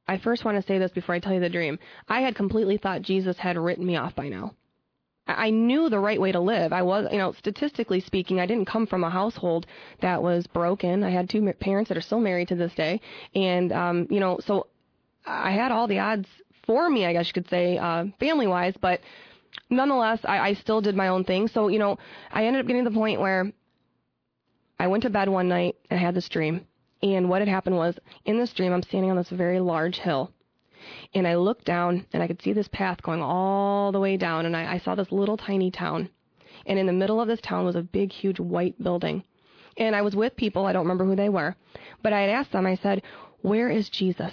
[0.09, 1.79] I first want to say this before I tell you the dream.
[2.09, 4.55] I had completely thought Jesus had written me off by now.
[5.27, 6.73] I knew the right way to live.
[6.73, 9.67] I was, you know, statistically speaking, I didn't come from a household
[10.01, 11.03] that was broken.
[11.03, 13.01] I had two parents that are still married to this day,
[13.35, 14.69] and um, you know, so
[15.27, 16.29] I had all the odds
[16.65, 18.75] for me, I guess you could say, uh, family wise.
[18.81, 19.01] But
[19.69, 21.49] nonetheless, I, I still did my own thing.
[21.49, 21.99] So you know,
[22.31, 23.53] I ended up getting to the point where
[24.79, 26.67] I went to bed one night and I had this dream.
[27.03, 30.31] And what had happened was, in this dream, I'm standing on this very large hill
[31.15, 34.47] and I looked down and I could see this path going all the way down,
[34.47, 36.09] and I, I saw this little tiny town.
[36.67, 39.23] And in the middle of this town was a big, huge white building.
[39.77, 41.55] And I was with people, I don't remember who they were,
[42.03, 43.03] but I had asked them, I said,
[43.43, 44.33] Where is Jesus?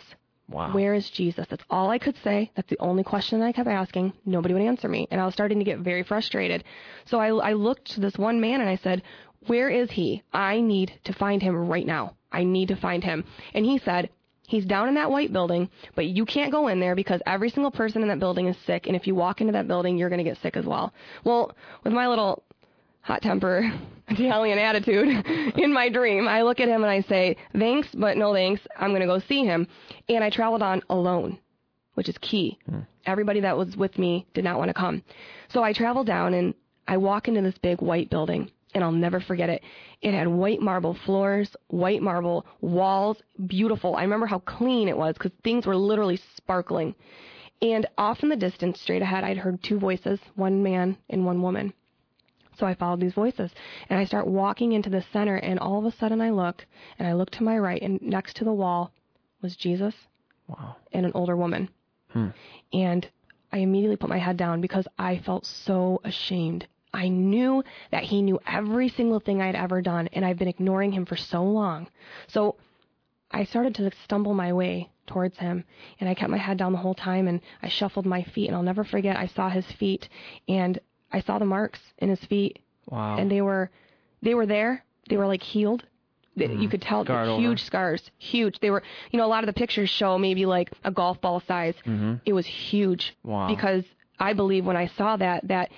[0.49, 0.73] Wow.
[0.73, 1.47] Where is Jesus?
[1.49, 2.51] That's all I could say.
[2.55, 4.13] That's the only question that I kept asking.
[4.25, 5.07] Nobody would answer me.
[5.09, 6.63] And I was starting to get very frustrated.
[7.05, 9.03] So I, I looked to this one man and I said,
[9.47, 10.23] Where is he?
[10.33, 12.15] I need to find him right now.
[12.31, 13.25] I need to find him.
[13.53, 14.09] And he said,
[14.47, 17.71] He's down in that white building, but you can't go in there because every single
[17.71, 20.23] person in that building is sick, and if you walk into that building, you're going
[20.23, 20.93] to get sick as well.
[21.23, 22.43] Well, with my little
[23.01, 23.71] hot temper
[24.10, 25.08] Italian attitude
[25.58, 28.62] in my dream, I look at him and I say, thanks, but no thanks.
[28.77, 29.67] I'm going to go see him.
[30.10, 31.39] And I traveled on alone,
[31.93, 32.60] which is key.
[32.69, 32.79] Hmm.
[33.06, 35.03] Everybody that was with me did not want to come.
[35.49, 36.53] So I traveled down and
[36.88, 39.63] I walk into this big white building and I'll never forget it.
[40.01, 43.95] It had white marble floors, white marble walls, beautiful.
[43.95, 46.95] I remember how clean it was because things were literally sparkling.
[47.62, 51.41] And off in the distance, straight ahead, I'd heard two voices, one man and one
[51.41, 51.73] woman.
[52.57, 53.51] So I followed these voices
[53.89, 56.65] and I start walking into the center and all of a sudden I look
[56.99, 58.91] and I look to my right and next to the wall
[59.41, 59.95] was Jesus
[60.47, 60.75] wow.
[60.91, 61.69] and an older woman.
[62.09, 62.29] Hmm.
[62.71, 63.07] And
[63.51, 68.21] I immediately put my head down because I felt so ashamed I knew that he
[68.21, 71.88] knew every single thing I'd ever done, and I've been ignoring him for so long.
[72.28, 72.55] So
[73.32, 75.63] I started to stumble my way towards him,
[75.99, 78.55] and I kept my head down the whole time, and I shuffled my feet, and
[78.55, 79.17] I'll never forget.
[79.17, 80.07] I saw his feet,
[80.47, 80.80] and
[81.11, 82.59] I saw the marks in his feet,
[82.89, 83.17] Wow.
[83.17, 83.72] and they were,
[84.22, 84.84] they were there.
[85.09, 85.84] They were like healed.
[86.36, 87.41] They- You could tell the over.
[87.41, 88.59] huge scars, huge.
[88.59, 91.39] They were, you know, a lot of the pictures show maybe like a golf ball
[91.41, 91.76] size.
[91.86, 92.22] Mhm.
[92.26, 93.47] It was huge Wow.
[93.47, 93.84] because
[94.20, 95.72] I believe when I saw that that,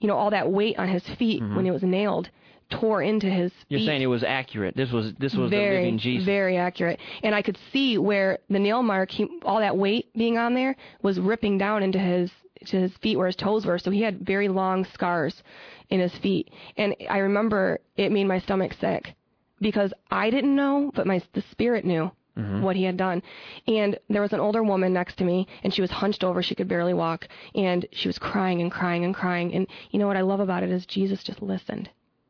[0.00, 2.28] you know, all that weight on his feet when it was nailed
[2.70, 3.74] tore into his Mm-hmm.
[3.74, 4.76] You're saying it was accurate.
[4.76, 6.26] This was this was the living Jesus.
[6.26, 7.00] very accurate.
[7.22, 10.76] And I could see where the nail mark, he, all that weight being on there,
[11.02, 12.30] was ripping down into his
[12.66, 13.78] to his feet where his toes were.
[13.78, 15.42] So he had very long scars
[15.90, 16.50] in his feet.
[16.76, 19.14] And I remember it made my stomach sick
[19.60, 22.10] because I didn't know, but my the spirit knew.
[22.38, 22.62] Mm-hmm.
[22.62, 23.22] What he had done.
[23.66, 26.42] And there was an older woman next to me, and she was hunched over.
[26.42, 27.28] She could barely walk.
[27.54, 29.54] And she was crying and crying and crying.
[29.54, 31.88] And you know what I love about it is Jesus just listened.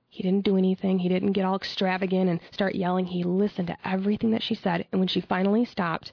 [0.09, 1.01] He didn't do anything.
[1.01, 3.07] He didn't get all extravagant and start yelling.
[3.07, 4.87] He listened to everything that she said.
[4.93, 6.13] And when she finally stopped,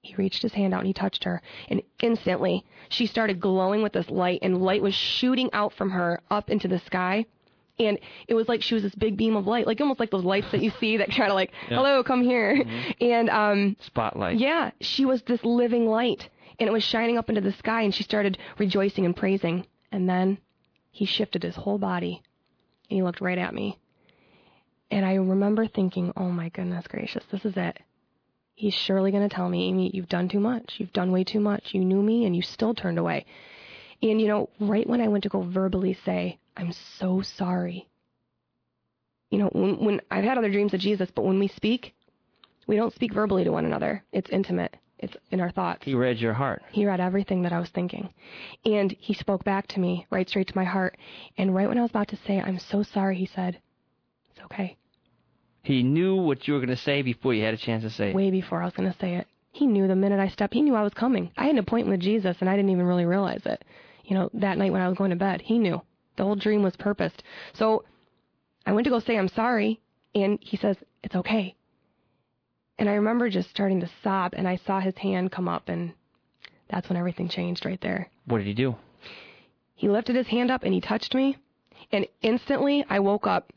[0.00, 1.42] he reached his hand out and he touched her.
[1.68, 6.20] And instantly, she started glowing with this light, and light was shooting out from her
[6.30, 7.26] up into the sky.
[7.78, 10.24] And it was like she was this big beam of light, like almost like those
[10.24, 12.64] lights that you see that kind of like, hello, come here.
[13.00, 14.38] And um, Spotlight.
[14.38, 17.94] yeah, she was this living light, and it was shining up into the sky, and
[17.94, 19.66] she started rejoicing and praising.
[19.92, 20.38] And then
[20.90, 22.22] he shifted his whole body,
[22.88, 23.78] and he looked right at me.
[24.90, 27.78] And I remember thinking, oh my goodness gracious, this is it.
[28.54, 30.76] He's surely going to tell me, Amy, you've done too much.
[30.78, 31.74] You've done way too much.
[31.74, 33.26] You knew me, and you still turned away.
[34.02, 37.88] And, you know, right when I went to go verbally say, I'm so sorry.
[39.30, 41.94] You know, when, when I've had other dreams of Jesus, but when we speak,
[42.66, 44.04] we don't speak verbally to one another.
[44.12, 44.76] It's intimate.
[44.98, 45.84] It's in our thoughts.
[45.84, 46.62] He read your heart.
[46.70, 48.08] He read everything that I was thinking.
[48.64, 50.96] And he spoke back to me, right straight to my heart.
[51.36, 53.60] And right when I was about to say, I'm so sorry, he said,
[54.30, 54.76] It's okay.
[55.62, 58.10] He knew what you were going to say before you had a chance to say
[58.10, 58.14] it.
[58.14, 59.26] Way before I was going to say it.
[59.52, 61.30] He knew the minute I stepped, he knew I was coming.
[61.36, 63.64] I had an appointment with Jesus and I didn't even really realize it.
[64.04, 65.82] You know, that night when I was going to bed, he knew.
[66.16, 67.22] The whole dream was purposed.
[67.54, 67.84] So
[68.64, 69.80] I went to go say, I'm sorry.
[70.14, 71.54] And he says, It's okay.
[72.78, 75.94] And I remember just starting to sob and I saw his hand come up and
[76.68, 78.10] that's when everything changed right there.
[78.26, 78.76] What did he do?
[79.74, 81.36] He lifted his hand up and he touched me.
[81.92, 83.52] And instantly I woke up.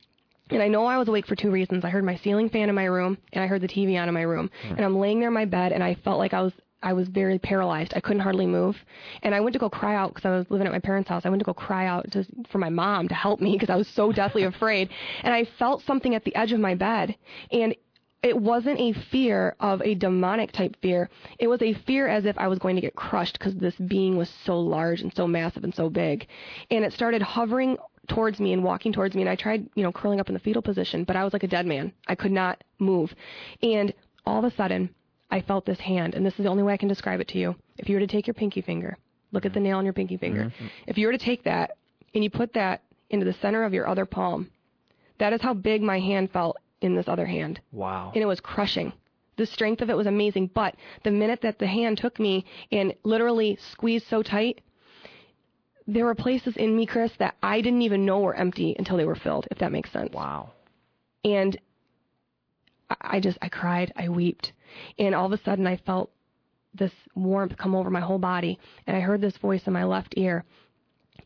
[0.52, 1.86] And I know I was awake for two reasons.
[1.86, 4.14] I heard my ceiling fan in my room and I heard the TV on in
[4.14, 4.50] my room.
[4.64, 4.76] Hmm.
[4.76, 7.08] And I'm laying there in my bed and I felt like I was I was
[7.08, 7.94] very paralyzed.
[7.96, 8.78] I couldn't hardly move.
[9.24, 11.26] And I went to go cry out because I was living at my parents' house.
[11.26, 13.76] I went to go cry out to, for my mom to help me because I
[13.76, 14.90] was so deathly afraid.
[15.24, 17.16] And I felt something at the edge of my bed.
[17.52, 17.76] And
[18.22, 21.10] it wasn't a fear of a demonic type fear.
[21.38, 24.18] It was a fear as if I was going to get crushed because this being
[24.18, 26.28] was so large and so massive and so big.
[26.70, 27.78] And it started hovering
[28.10, 29.22] towards me and walking towards me.
[29.22, 31.44] And I tried, you know, curling up in the fetal position, but I was like
[31.44, 31.94] a dead man.
[32.08, 33.14] I could not move.
[33.62, 33.94] And
[34.26, 34.90] all of a sudden,
[35.32, 37.38] I felt this hand, and this is the only way I can describe it to
[37.38, 37.56] you.
[37.78, 38.98] If you were to take your pinky finger,
[39.32, 40.46] look at the nail on your pinky finger.
[40.46, 40.66] Mm-hmm.
[40.88, 41.78] If you were to take that
[42.16, 44.50] and you put that into the center of your other palm,
[45.20, 48.12] that is how big my hand felt in this other hand Wow.
[48.16, 48.94] and it was crushing.
[49.36, 52.94] The strength of it was amazing, but the minute that the hand took me and
[53.04, 54.62] literally squeezed so tight,
[55.88, 59.06] there were places in me, Chris, that I didn't even know were empty until they
[59.06, 60.14] were filled, if that makes sense.
[60.14, 60.52] Wow.
[61.24, 61.58] And
[62.90, 64.54] I- I just, I cried, I wept.
[64.98, 66.12] And all of a sudden I felt
[66.74, 70.14] this warmth come over my whole body, and I heard this voice in my left
[70.18, 70.46] ear.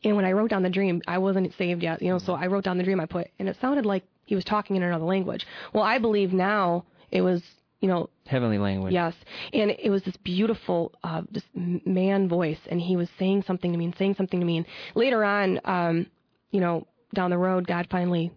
[0.02, 2.46] And when I wrote down the dream, I wasn't saved yet, you know, so I
[2.46, 5.04] wrote down the dream I put, and it sounded like he was talking in another
[5.04, 5.46] language.
[5.72, 7.42] Well, I believe now it was,
[7.80, 8.92] you know, Heavenly language.
[8.92, 9.14] Yes,
[9.52, 13.78] and it was this beautiful, uh, this man voice, and he was saying something to
[13.78, 14.58] me and saying something to me.
[14.58, 16.06] And later on, um,
[16.50, 18.32] you know, down the road, God finally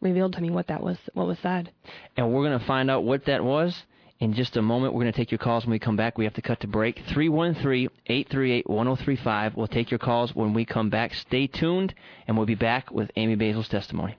[0.00, 1.72] revealed to me what that was, what was said.
[2.16, 3.74] And we're going to find out what that was
[4.20, 4.94] in just a moment.
[4.94, 6.18] We're going to take your calls when we come back.
[6.18, 7.00] We have to cut to break.
[7.08, 9.56] 313 838 1035.
[9.56, 11.14] We'll take your calls when we come back.
[11.14, 11.94] Stay tuned,
[12.26, 14.16] and we'll be back with Amy Basil's testimony.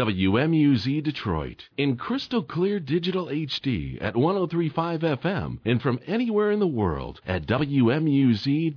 [0.00, 6.66] WMUZ Detroit in crystal clear digital HD at 1035 FM and from anywhere in the
[6.66, 8.74] world at WMUZ.com.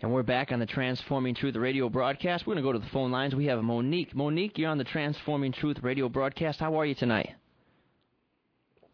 [0.00, 2.46] And we're back on the Transforming Truth radio broadcast.
[2.46, 3.34] We're going to go to the phone lines.
[3.34, 4.14] We have Monique.
[4.14, 6.60] Monique, you're on the Transforming Truth radio broadcast.
[6.60, 7.34] How are you tonight?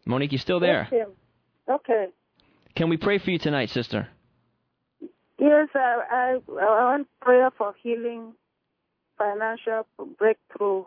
[0.07, 0.89] Monique, you still there?
[0.91, 1.09] Yes,
[1.69, 2.07] Okay.
[2.75, 4.07] Can we pray for you tonight, sister?
[5.37, 8.33] Yes, I, I, I want prayer for healing,
[9.19, 9.85] financial
[10.17, 10.85] breakthrough.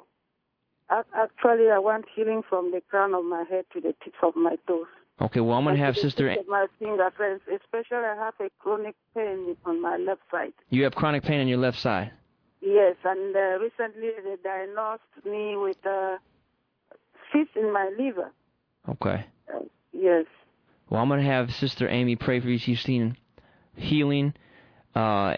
[0.91, 4.37] Ac- Actually, I want healing from the crown of my head to the tips of
[4.37, 4.87] my toes.
[5.20, 6.28] Okay, well, I'm going to have And to the Sister.
[6.30, 10.53] of my finger friends, especially I have a chronic pain on my left side.
[10.70, 12.12] You have chronic pain on your left side.
[12.61, 16.16] Yes, and uh, recently they diagnosed me with uh,
[17.32, 18.30] cyst in my liver.
[18.89, 19.24] Okay.
[19.53, 19.61] Uh,
[19.93, 20.26] yes.
[20.91, 22.59] Well, I'm going to have Sister Amy pray for you.
[22.59, 23.16] She's seen
[23.74, 24.34] healing.
[24.95, 25.37] Uh,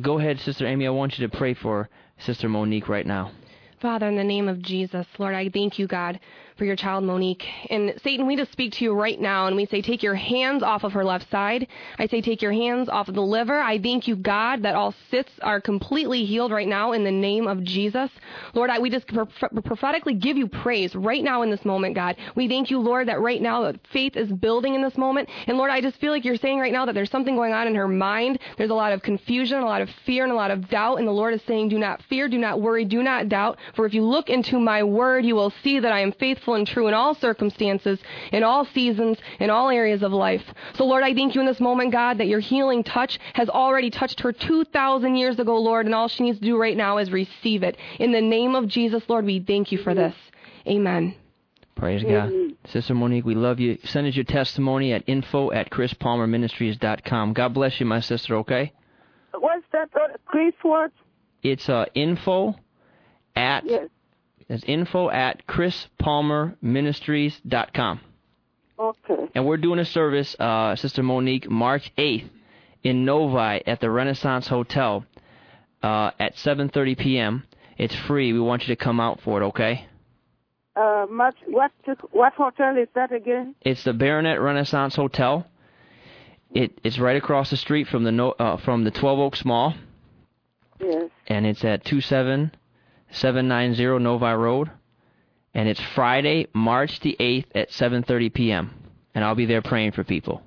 [0.00, 0.86] go ahead, Sister Amy.
[0.86, 3.32] I want you to pray for Sister Monique right now.
[3.80, 6.18] Father, in the name of Jesus, Lord, I thank you, God,
[6.58, 7.46] for your child Monique.
[7.70, 10.62] And Satan, we just speak to you right now and we say, take your hands
[10.62, 11.68] off of her left side.
[11.98, 13.58] I say, take your hands off of the liver.
[13.58, 17.46] I thank you, God, that all cysts are completely healed right now in the name
[17.46, 18.10] of Jesus.
[18.54, 19.26] Lord, I, we just pro-
[19.62, 22.16] prophetically give you praise right now in this moment, God.
[22.34, 25.28] We thank you, Lord, that right now that faith is building in this moment.
[25.46, 27.66] And Lord, I just feel like you're saying right now that there's something going on
[27.68, 28.40] in her mind.
[28.56, 30.98] There's a lot of confusion, a lot of fear, and a lot of doubt.
[30.98, 33.58] And the Lord is saying, do not fear, do not worry, do not doubt.
[33.76, 36.66] For if you look into my word, you will see that I am faithful and
[36.66, 37.98] true in all circumstances,
[38.32, 40.42] in all seasons, in all areas of life.
[40.74, 43.90] So, Lord, I thank you in this moment, God, that your healing touch has already
[43.90, 47.10] touched her 2,000 years ago, Lord, and all she needs to do right now is
[47.10, 47.76] receive it.
[47.98, 50.14] In the name of Jesus, Lord, we thank you for this.
[50.66, 51.14] Amen.
[51.76, 52.32] Praise God.
[52.66, 53.78] Sister Monique, we love you.
[53.84, 57.32] Send us your testimony at info at chrispalmerministries.com.
[57.34, 58.72] God bless you, my sister, okay?
[59.32, 59.88] What's that?
[59.94, 60.90] Uh, Chris, what?
[61.42, 62.56] It's uh, info
[63.36, 63.88] at Yes.
[64.48, 68.00] It's info at chrispalmerministries.com.
[68.78, 69.26] Okay.
[69.34, 72.28] And we're doing a service, uh, Sister Monique, March 8th
[72.82, 75.04] in Novi at the Renaissance Hotel
[75.82, 77.44] uh, at 7.30 p.m.
[77.76, 78.32] It's free.
[78.32, 79.86] We want you to come out for it, okay?
[80.76, 81.72] Uh, much, what,
[82.12, 83.54] what hotel is that again?
[83.62, 85.44] It's the Baronette Renaissance Hotel.
[86.52, 89.74] It it's right across the street from the no, uh, from the 12 Oaks Mall,
[90.80, 91.10] Yes.
[91.26, 91.84] and it's at
[93.10, 94.70] 27790 Novi Road,
[95.54, 98.74] and it's Friday, March the 8th at 7:30 p.m.
[99.14, 100.42] And I'll be there praying for people.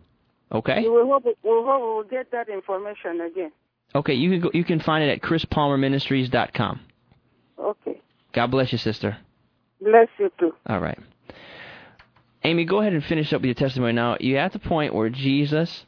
[0.52, 0.82] Okay?
[0.82, 3.52] We will hope, we will hope we will get that information again.
[3.94, 6.80] Okay, you can go, you can find it at chrispalmerministries.com.
[7.60, 8.02] Okay.
[8.34, 9.18] God bless you, sister.
[9.82, 10.54] Bless you too.
[10.66, 11.00] All right.
[12.44, 14.18] Amy, go ahead and finish up with your testimony now.
[14.20, 15.86] You're at the point where Jesus,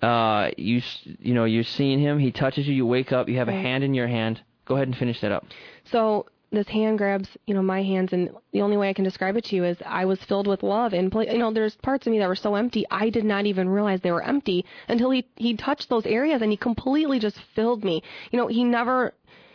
[0.00, 0.82] uh, you
[1.20, 2.18] you know, you're seeing him.
[2.18, 2.74] He touches you.
[2.74, 3.28] You wake up.
[3.28, 4.40] You have a hand in your hand.
[4.72, 5.44] Go ahead and finish that up.
[5.84, 9.36] So this hand grabs, you know, my hands, and the only way I can describe
[9.36, 10.94] it to you is I was filled with love.
[10.94, 13.68] And you know, there's parts of me that were so empty, I did not even
[13.68, 17.84] realize they were empty until he he touched those areas, and he completely just filled
[17.84, 18.02] me.
[18.30, 19.12] You know, he never.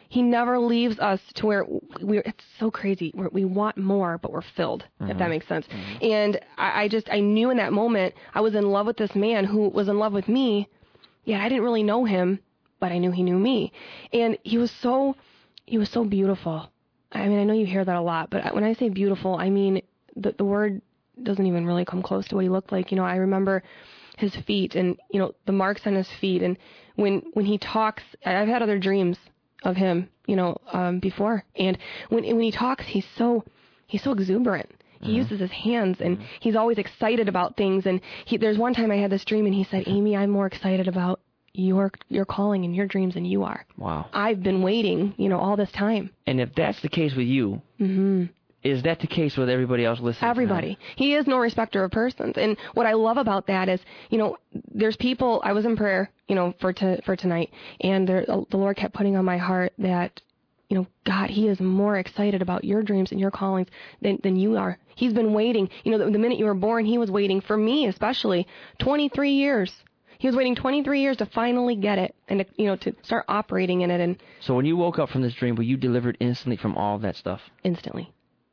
[0.09, 1.65] He never leaves us to where
[1.99, 2.21] we're.
[2.21, 3.11] It's so crazy.
[3.13, 4.85] We're, we want more, but we're filled.
[5.01, 5.29] If that mm-hmm.
[5.31, 5.67] makes sense.
[5.67, 6.05] Mm-hmm.
[6.05, 9.13] And I, I just, I knew in that moment I was in love with this
[9.15, 10.69] man who was in love with me.
[11.25, 12.39] Yet I didn't really know him,
[12.79, 13.71] but I knew he knew me.
[14.13, 15.15] And he was so
[15.65, 16.71] he was so beautiful.
[17.11, 19.49] I mean, I know you hear that a lot, but when I say beautiful, I
[19.49, 19.81] mean
[20.15, 20.81] the the word
[21.21, 22.91] doesn't even really come close to what he looked like.
[22.91, 23.63] You know, I remember
[24.17, 26.57] his feet and you know the marks on his feet, and
[26.95, 29.17] when when he talks, I've had other dreams
[29.63, 31.77] of him, you know, um, before, and
[32.09, 33.43] when when he talks, he's so
[33.87, 34.69] he's so exuberant.
[35.01, 37.85] He uses his hands and he's always excited about things.
[37.85, 40.47] And he, there's one time I had this dream and he said, Amy, I'm more
[40.47, 41.19] excited about
[41.57, 43.65] your your calling and your dreams than you are.
[43.77, 44.05] Wow.
[44.13, 46.11] I've been waiting, you know, all this time.
[46.25, 48.25] And if that's the case with you, hmm
[48.63, 50.29] is that the case with everybody else listening?
[50.29, 50.77] Everybody.
[50.95, 52.37] He is no respecter of persons.
[52.37, 53.79] And what I love about that is,
[54.09, 54.37] you know,
[54.73, 55.41] there's people.
[55.43, 57.51] I was in prayer, you know, for to, for tonight,
[57.81, 60.21] and there, the Lord kept putting on my heart that,
[60.69, 63.67] you know, God, He is more excited about your dreams and your callings
[64.01, 64.77] than than you are.
[64.95, 65.69] He's been waiting.
[65.83, 68.47] You know, the, the minute you were born, He was waiting for me, especially
[68.79, 69.71] 23 years.
[70.19, 73.25] He was waiting 23 years to finally get it and to, you know to start
[73.27, 76.17] operating in it and So when you woke up from this dream, were you delivered
[76.19, 77.41] instantly from all that stuff?
[77.63, 78.11] instantly.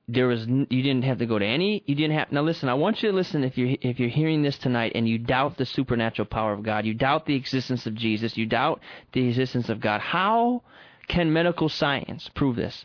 [0.09, 2.75] there was you didn't have to go to any you didn't have now listen i
[2.75, 5.65] want you to listen if you're if you're hearing this tonight and you doubt the
[5.65, 8.79] supernatural power of god you doubt the existence of jesus you doubt
[9.15, 10.61] the existence of god how
[11.09, 12.85] can medical science prove this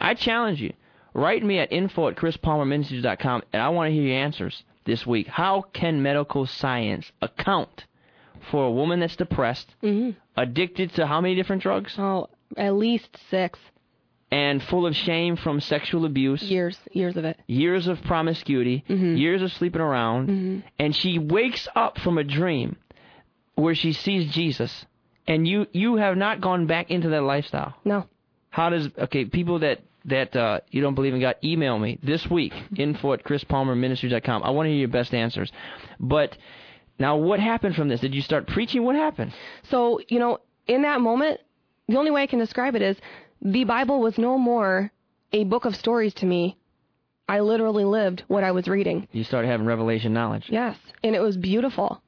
[0.00, 0.72] i challenge you
[1.12, 5.26] write me at info at chrispalmerministries.com and i want to hear your answers this week
[5.26, 7.84] how can medical science account
[8.50, 13.16] for a woman that's depressed hmm addicted to how many different drugs Oh, at least
[13.30, 13.58] six
[14.30, 17.38] and full of shame from sexual abuse years, years of it.
[17.46, 19.18] years of promiscuity, Mhm.
[19.18, 20.62] years of sleeping around, Mhm.
[20.78, 22.76] and she wakes up from a dream
[23.54, 24.86] where she sees Jesus,
[25.26, 27.74] and you you have not gone back into that lifestyle.
[27.84, 28.04] No.
[28.50, 32.30] How does okay people that that uh, you don't believe in God email me this
[32.30, 34.42] week info at chrispalmerministries.com.
[34.42, 35.50] I want to hear your best answers.
[36.00, 36.36] But
[36.98, 38.00] now, what happened from this?
[38.00, 38.84] Did you start preaching?
[38.84, 39.32] What happened?
[39.70, 41.40] So, you know, in that moment,
[41.86, 42.96] the only way I can describe it is
[43.40, 44.90] the Bible was no more
[45.32, 46.56] a book of stories to me.
[47.28, 49.06] I literally lived what I was reading.
[49.12, 50.46] You started having revelation knowledge.
[50.48, 50.76] Yes.
[51.04, 52.02] And it was beautiful.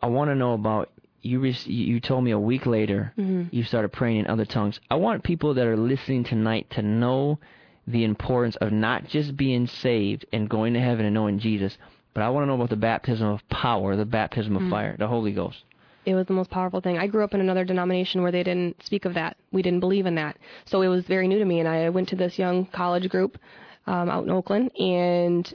[0.00, 1.40] I want to know about you.
[1.40, 3.48] Rec- you told me a week later Mhm.
[3.52, 4.78] you started praying in other tongues.
[4.90, 7.38] I want people that are listening tonight to know
[7.86, 11.76] the importance of not just being saved and going to heaven and knowing Jesus,
[12.14, 14.70] but I want to know about the baptism of power, the baptism of Mm.
[14.70, 15.58] fire, the Holy Ghost.
[16.06, 16.98] It was the most powerful thing.
[16.98, 19.36] I grew up in another denomination where they didn't speak of that.
[19.52, 20.36] We didn't believe in that.
[20.66, 21.60] So it was very new to me.
[21.60, 23.38] And I went to this young college group
[23.86, 25.52] um, out in Oakland, and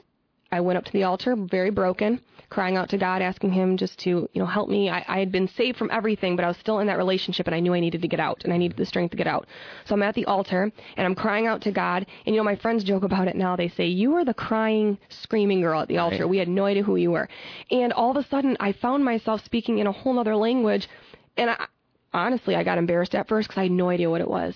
[0.52, 2.20] I went up to the altar, very broken,
[2.50, 4.90] crying out to God, asking Him just to, you know, help me.
[4.90, 7.54] I, I had been saved from everything, but I was still in that relationship, and
[7.54, 9.46] I knew I needed to get out, and I needed the strength to get out.
[9.86, 12.04] So I'm at the altar, and I'm crying out to God.
[12.26, 13.56] And you know, my friends joke about it now.
[13.56, 16.24] They say, "You were the crying, screaming girl at the altar.
[16.24, 16.28] Right.
[16.28, 17.28] We had no idea who you were."
[17.70, 20.88] And all of a sudden, I found myself speaking in a whole other language,
[21.36, 21.66] and I,
[22.12, 24.54] honestly, I got embarrassed at first because I had no idea what it was.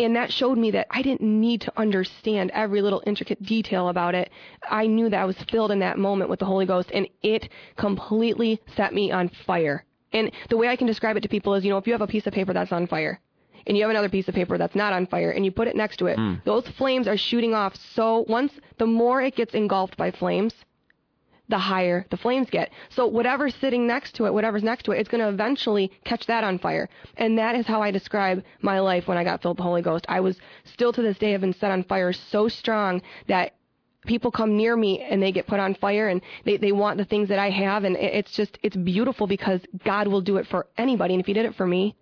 [0.00, 4.14] And that showed me that I didn't need to understand every little intricate detail about
[4.14, 4.30] it.
[4.68, 7.48] I knew that I was filled in that moment with the Holy Ghost, and it
[7.76, 9.84] completely set me on fire.
[10.12, 12.00] And the way I can describe it to people is, you know, if you have
[12.00, 13.20] a piece of paper that's on fire,
[13.66, 15.76] and you have another piece of paper that's not on fire, and you put it
[15.76, 16.42] next to it, Mm.
[16.44, 17.76] those flames are shooting off.
[17.76, 20.54] So once the more it gets engulfed by flames,
[21.50, 22.70] the higher the flames get.
[22.90, 26.26] So whatever's sitting next to it, whatever's next to it, it's going to eventually catch
[26.26, 26.88] that on fire.
[27.16, 29.82] And that is how I describe my life when I got filled with the Holy
[29.82, 30.06] Ghost.
[30.08, 33.52] I was still to this day have been set on fire so strong that
[34.06, 37.04] people come near me and they get put on fire and they, they want the
[37.04, 40.66] things that I have and it's just it's beautiful because God will do it for
[40.78, 41.94] anybody and if he did it for me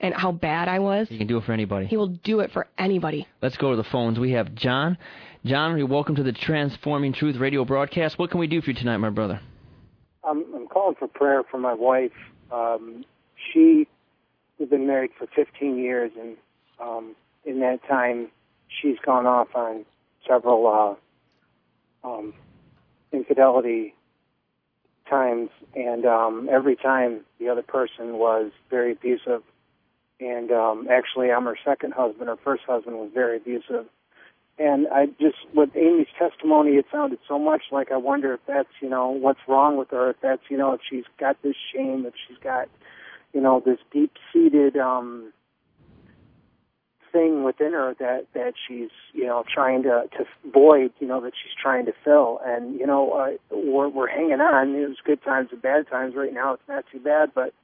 [0.00, 1.86] and how bad I was, He can do it for anybody.
[1.86, 3.28] he will do it for anybody.
[3.40, 4.18] Let's go to the phones.
[4.18, 4.98] We have John.
[5.46, 8.18] John, welcome to the Transforming Truth radio broadcast.
[8.18, 9.42] What can we do for you tonight, my brother?
[10.26, 12.12] I'm, I'm calling for prayer for my wife.
[12.50, 13.04] Um,
[13.52, 13.86] she,
[14.58, 16.38] we've been married for 15 years, and
[16.80, 17.14] um,
[17.44, 18.28] in that time,
[18.68, 19.84] she's gone off on
[20.26, 20.98] several
[22.02, 22.32] uh, um,
[23.12, 23.94] infidelity
[25.10, 29.42] times, and um, every time the other person was very abusive.
[30.20, 32.30] And um, actually, I'm her second husband.
[32.30, 33.84] Her first husband was very abusive.
[34.58, 38.68] And I just, with Amy's testimony, it sounded so much like I wonder if that's,
[38.80, 42.06] you know, what's wrong with her, if that's, you know, if she's got this shame,
[42.06, 42.68] if she's got,
[43.32, 45.32] you know, this deep-seated um,
[47.14, 51.32] thing within her that that she's, you know, trying to to void, you know, that
[51.42, 52.40] she's trying to fill.
[52.44, 54.74] And you know, uh, we're we're hanging on.
[54.74, 56.14] It was good times and bad times.
[56.14, 57.54] Right now, it's not too bad, but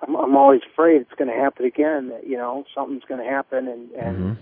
[0.00, 2.08] I'm I'm always afraid it's going to happen again.
[2.08, 4.36] That you know, something's going to happen, and and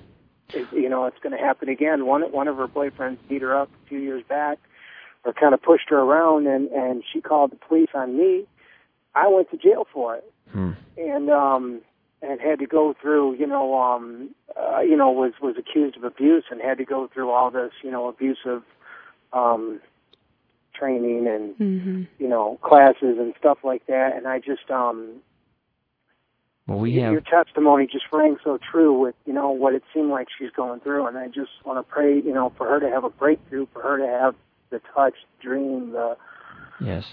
[0.56, 2.06] it, you know it's going to happen again.
[2.06, 4.58] One one of her boyfriends beat her up a few years back,
[5.24, 8.44] or kind of pushed her around, and and she called the police on me.
[9.14, 10.72] I went to jail for it, Hmm.
[10.96, 11.80] and um
[12.22, 16.04] and had to go through, you know, um uh, you know was was accused of
[16.04, 18.62] abuse and had to go through all this, you know, abusive
[19.32, 19.80] um
[20.74, 22.02] training and Mm-hmm.
[22.18, 24.14] you know classes and stuff like that.
[24.16, 25.20] And I just um
[26.66, 30.26] Well, we your testimony just rang so true with you know what it seemed like
[30.36, 33.04] she's going through, and I just want to pray, you know, for her to have
[33.04, 34.34] a breakthrough, for her to have
[34.70, 36.16] the touch, the dream, the
[36.80, 37.04] yes.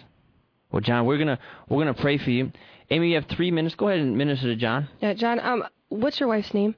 [0.72, 1.38] Well, John, we're gonna
[1.70, 2.52] we're gonna pray for you.
[2.90, 3.76] Amy, you have three minutes.
[3.76, 4.90] Go ahead and minister to John.
[5.02, 6.76] Yeah, John, um what's your wife's name?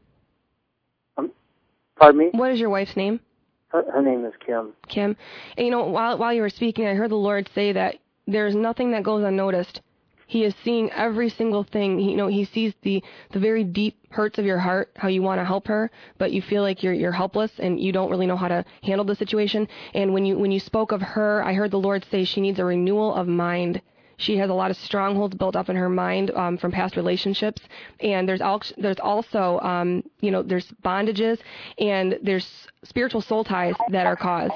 [1.97, 2.29] pardon me.
[2.33, 3.21] What is your wife's name?
[3.69, 4.73] Her, her name is Kim.
[4.89, 5.15] Kim.
[5.57, 7.95] And you know, while while you were speaking, I heard the Lord say that
[8.27, 9.79] there's nothing that goes unnoticed.
[10.27, 11.99] He is seeing every single thing.
[11.99, 15.21] He, you know, he sees the the very deep hurts of your heart, how you
[15.21, 18.25] want to help her, but you feel like you're you're helpless and you don't really
[18.25, 19.67] know how to handle the situation.
[19.93, 22.59] And when you when you spoke of her, I heard the Lord say she needs
[22.59, 23.81] a renewal of mind.
[24.17, 27.61] She has a lot of strongholds built up in her mind um, from past relationships,
[27.99, 31.39] and there's al- there's also um, you know there's bondages
[31.77, 34.53] and there's spiritual soul ties that are caused.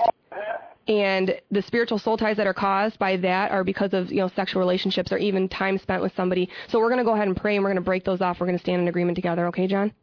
[0.90, 4.28] And the spiritual soul ties that are caused by that are because of you know
[4.36, 6.50] sexual relationships or even time spent with somebody.
[6.68, 8.40] So we're going to go ahead and pray and we're going to break those off.
[8.40, 9.46] We're going to stand in agreement together.
[9.48, 9.94] Okay, John?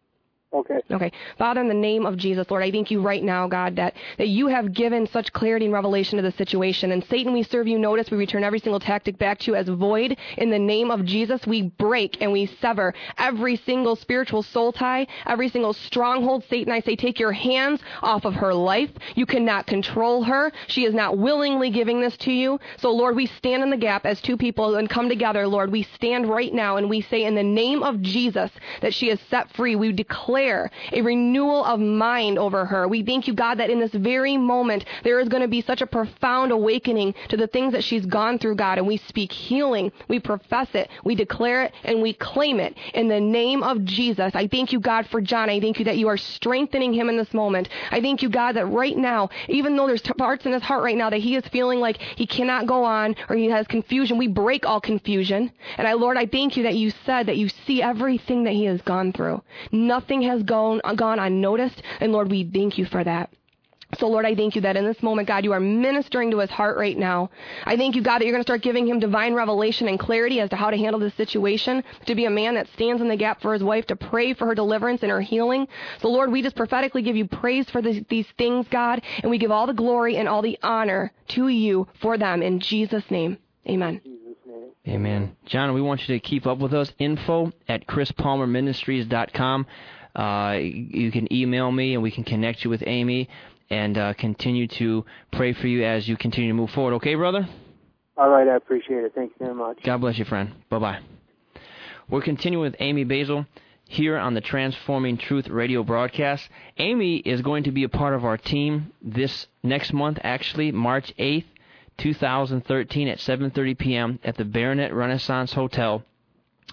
[0.56, 0.80] Okay.
[0.90, 1.12] Okay.
[1.36, 4.28] Father, in the name of Jesus, Lord, I thank you right now, God, that, that
[4.28, 6.92] you have given such clarity and revelation to the situation.
[6.92, 8.10] And Satan, we serve you notice.
[8.10, 10.16] We return every single tactic back to you as void.
[10.38, 15.06] In the name of Jesus, we break and we sever every single spiritual soul tie,
[15.26, 16.44] every single stronghold.
[16.48, 18.90] Satan, I say, take your hands off of her life.
[19.14, 20.52] You cannot control her.
[20.68, 22.58] She is not willingly giving this to you.
[22.78, 25.70] So, Lord, we stand in the gap as two people and come together, Lord.
[25.70, 28.50] We stand right now and we say, in the name of Jesus,
[28.80, 29.76] that she is set free.
[29.76, 32.88] We declare a renewal of mind over her.
[32.88, 35.82] We thank you, God, that in this very moment there is going to be such
[35.82, 39.92] a profound awakening to the things that she's gone through, God, and we speak healing.
[40.08, 44.32] We profess it, we declare it, and we claim it in the name of Jesus.
[44.34, 45.50] I thank you, God, for John.
[45.50, 47.68] I thank you that you are strengthening him in this moment.
[47.90, 50.96] I thank you, God, that right now, even though there's parts in his heart right
[50.96, 54.28] now that he is feeling like he cannot go on or he has confusion, we
[54.28, 55.50] break all confusion.
[55.78, 58.64] And I, Lord, I thank you that you said that you see everything that he
[58.64, 59.42] has gone through.
[59.72, 61.82] Nothing has gone, gone unnoticed.
[62.00, 63.30] And Lord, we thank you for that.
[63.98, 66.50] So, Lord, I thank you that in this moment, God, you are ministering to his
[66.50, 67.30] heart right now.
[67.64, 70.40] I thank you, God, that you're going to start giving him divine revelation and clarity
[70.40, 73.16] as to how to handle this situation, to be a man that stands in the
[73.16, 75.68] gap for his wife, to pray for her deliverance and her healing.
[76.02, 79.38] So, Lord, we just prophetically give you praise for this, these things, God, and we
[79.38, 83.38] give all the glory and all the honor to you for them in Jesus' name.
[83.68, 84.00] Amen.
[84.88, 85.36] Amen.
[85.46, 86.92] John, we want you to keep up with us.
[86.98, 89.66] Info at chrispalmerministries.com.
[90.16, 93.28] Uh, you can email me and we can connect you with Amy
[93.68, 96.94] and uh, continue to pray for you as you continue to move forward.
[96.94, 97.46] Okay, brother?
[98.16, 99.12] All right, I appreciate it.
[99.14, 99.82] Thank you very much.
[99.82, 100.52] God bless you, friend.
[100.70, 101.00] Bye bye.
[102.08, 103.44] We're continuing with Amy Basil
[103.88, 106.48] here on the Transforming Truth radio broadcast.
[106.78, 111.12] Amy is going to be a part of our team this next month, actually, March
[111.18, 111.44] 8th,
[111.98, 114.18] 2013 at 7:30 p.m.
[114.24, 116.02] at the Baronette Renaissance Hotel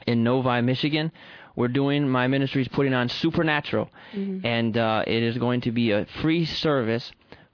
[0.08, 1.12] in Novi, Michigan.
[1.56, 4.46] We're doing my ministry is putting on Supernatural, Mm-hmm.
[4.46, 7.12] and uh, it is going to be a free service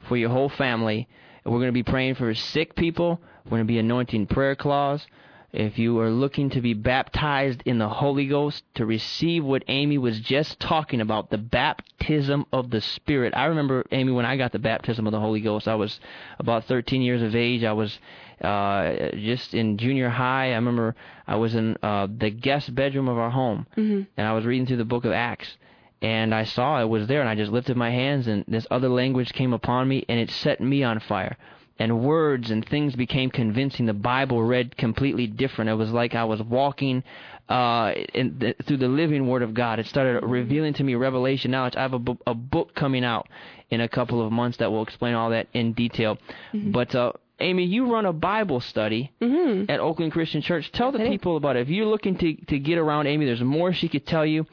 [0.08, 1.08] for your whole family.
[1.46, 3.20] We're going to be praying for sick people.
[3.46, 5.06] We're going to be anointing prayer claws.
[5.52, 9.98] If you are looking to be baptized in the Holy Ghost, to receive what Amy
[9.98, 13.34] was just talking about, the baptism of the Spirit.
[13.36, 16.00] I remember, Amy, when I got the baptism of the Holy Ghost, I was
[16.38, 17.64] about 13 years of age.
[17.64, 17.98] I was
[18.42, 20.52] uh, just in junior high.
[20.52, 20.96] I remember
[21.28, 24.06] I was in uh, the guest bedroom of our home, Mhm.
[24.18, 25.58] and I was reading through the book of Acts.
[26.02, 28.88] And I saw it was there, and I just lifted my hands, and this other
[28.88, 31.38] language came upon me, and it set me on fire
[31.80, 33.86] and words and things became convincing.
[33.86, 35.70] The Bible read completely different.
[35.70, 37.04] It was like I was walking
[37.48, 39.80] uh, in the, through the living Word of God.
[39.80, 41.76] It started revealing to me revelation knowledge.
[41.76, 43.28] I have a, bu- a book coming out
[43.72, 46.18] in a couple of months that will explain all that in detail.
[46.54, 49.72] But uh, Amy, you run a Bible study Mm-hmm.
[49.72, 50.70] at Oakland Christian Church.
[50.74, 51.62] Tell the people about it.
[51.62, 54.46] If you're looking to to get around Amy, there's more she could tell you.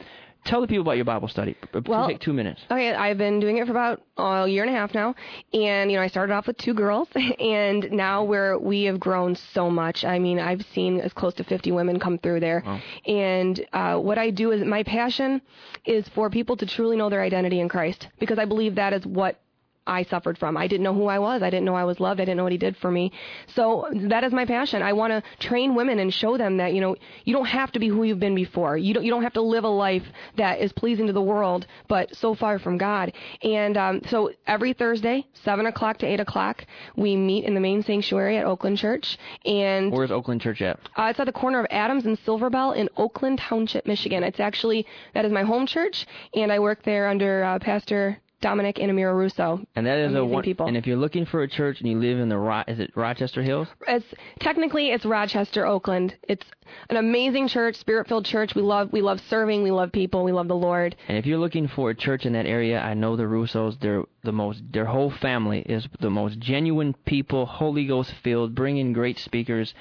[0.46, 1.56] Tell the people about your Bible study.
[1.86, 2.60] Well- take two minutes.
[2.70, 5.14] Okay, I've been doing it for about uh, a year and a half now,
[5.52, 7.08] and you know I started off with two girls,
[7.40, 10.04] and now we're we have grown so much.
[10.04, 12.80] I mean, I've seen as close to 50 women come through there, Wow.
[13.06, 15.42] and uh, what I do is my passion
[15.84, 19.04] is for people to truly know their identity in Christ, because I believe that is
[19.04, 19.40] what
[19.86, 20.56] I suffered from.
[20.56, 21.42] I didn't know who I was.
[21.42, 22.20] I didn't know I was loved.
[22.20, 23.12] I didn't know what he did for me.
[23.54, 24.82] So that is my passion.
[24.82, 27.78] I want to train women and show them that, you know, you don't have to
[27.78, 28.76] be who you've been before.
[28.76, 30.04] You don't, you don't have to live a life
[30.36, 33.12] that is pleasing to the world, but so far from God.
[33.42, 36.64] And um, so every Thursday, 7 o'clock to 8 o'clock,
[36.96, 39.18] we meet in the main sanctuary at Oakland Church.
[39.44, 40.78] And Where's Oakland Church at?
[40.96, 44.22] uh, it's at the corner of Adams and Silverbell in Oakland Township, Michigan.
[44.24, 48.78] It's actually, that is my home church, and I work there under uh, Pastor Dominic
[48.78, 49.60] and Amira Russo.
[49.74, 50.44] And that is a one.
[50.44, 50.66] people.
[50.68, 52.92] And if you're looking for a church and you live in the Ro- is it
[52.94, 53.66] Rochester Hills?
[53.88, 54.06] It's
[54.38, 56.14] technically it's Rochester, Oakland.
[56.28, 56.46] It's
[56.88, 58.54] an amazing church, spirit-filled church.
[58.54, 60.94] We love we love serving, we love people, we love the Lord.
[61.08, 63.80] And if you're looking for a church in that area, I know the Russos.
[63.80, 64.62] They're the most.
[64.72, 69.74] Their whole family is the most genuine people, Holy Ghost filled, bringing great speakers.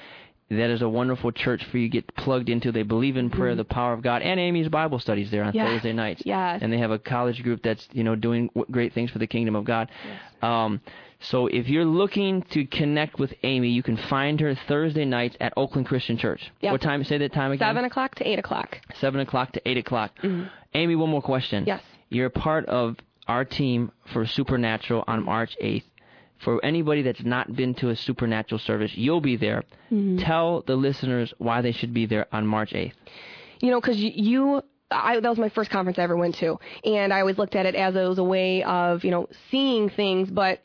[0.48, 2.70] That is a wonderful church for you to get plugged into.
[2.70, 5.52] They believe in prayer, the power of God, and Amy's Bible studies there on.
[5.52, 6.22] Thursday nights.
[6.24, 6.60] Yes.
[6.62, 9.56] And they have a college group that's you know doing great things for the kingdom
[9.56, 9.90] of God.
[10.04, 10.20] Yes.
[10.42, 10.80] Um,
[11.18, 15.52] so if you're looking to connect with Amy, you can find her Thursday nights at
[15.56, 16.52] Oakland Christian Church.
[16.60, 16.72] Yep.
[16.72, 17.02] What time?
[17.02, 17.66] Say that time again.
[17.66, 18.78] Seven o'clock to eight o'clock.
[19.00, 20.12] Seven o'clock to eight o'clock.
[20.22, 20.48] Mhm.
[20.74, 21.64] Amy, one more question.
[21.66, 21.82] Yes.
[22.08, 25.82] You're a part of our team for Supernatural on March 8th.
[26.38, 29.64] For anybody that's not been to a supernatural service, you'll be there.
[29.90, 30.22] Mhm.
[30.24, 32.92] Tell the listeners why they should be there on March 8th.
[33.60, 37.12] you know, because you, I, that was my first conference I ever went to, and
[37.12, 40.30] I always looked at it as it was a way of, you know, seeing things.
[40.30, 40.60] But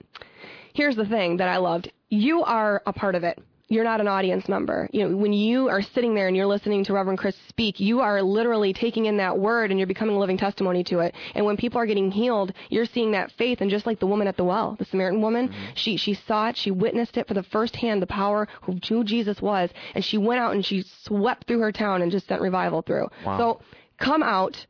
[0.73, 3.39] here's the thing that I loved: you are a part of it.
[3.71, 4.89] You're not an audience member.
[4.91, 8.01] You know, when you are sitting there and you're listening to Reverend Chris speak, you
[8.01, 11.15] are literally taking in that word and you're becoming a living testimony to it.
[11.35, 13.61] And when people are getting healed, you're seeing that faith.
[13.61, 15.65] And just like the woman at the well, the Samaritan woman, mm-hmm.
[15.75, 19.05] she she saw it, she witnessed it for the first hand, the power of who
[19.05, 22.41] Jesus was, and she went out and she swept through her town and just sent
[22.41, 23.07] revival through.
[23.25, 23.37] Wow.
[23.37, 23.61] So
[23.99, 24.65] come out.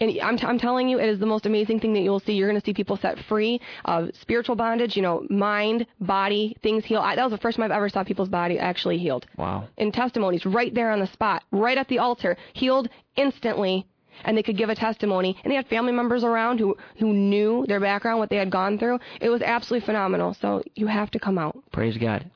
[0.00, 2.32] And I'm, t- I'm telling you, it is the most amazing thing that you'll see.
[2.32, 6.84] You're going to see people set free of spiritual bondage, you know, mind, body, things
[6.84, 7.00] heal.
[7.00, 9.26] I, that was the first time I've ever saw people's body actually healed.
[9.36, 9.68] Wow.
[9.76, 13.86] In testimonies, right there on the spot, right at the altar, healed instantly,
[14.24, 15.36] and they could give a testimony.
[15.44, 18.78] And they had family members around who, who knew their background, what they had gone
[18.78, 18.98] through.
[19.20, 20.34] It was absolutely phenomenal.
[20.40, 21.56] So you have to come out.
[21.70, 22.28] Praise God.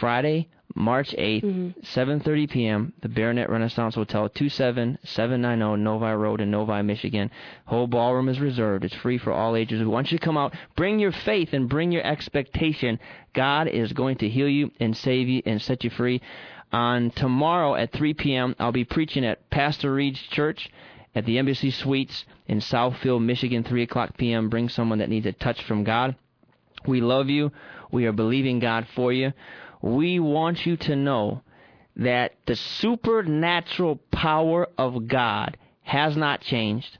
[0.00, 1.42] Friday, March 8th,
[1.82, 2.92] 7:30 p.m.
[3.00, 7.30] The Baronette Renaissance Hotel, 27790 Novi Road in Novi, Michigan.
[7.64, 8.84] Whole ballroom is reserved.
[8.84, 9.80] It's free for all ages.
[9.80, 10.54] We want you to come out.
[10.76, 13.00] Bring your faith and bring your expectation.
[13.32, 16.20] God is going to heal you and save you and set you free.
[16.72, 20.68] On tomorrow at 3 p.m., I'll be preaching at Pastor Reed's Church
[21.14, 24.50] at the Embassy Suites in Southfield, Michigan, 3 o'clock p.m.
[24.50, 26.16] Bring someone that needs a touch from God.
[26.86, 27.50] We love you.
[27.90, 29.32] We are believing God for you.
[29.86, 31.42] We want you to know
[31.96, 36.98] that the supernatural power of God has not changed.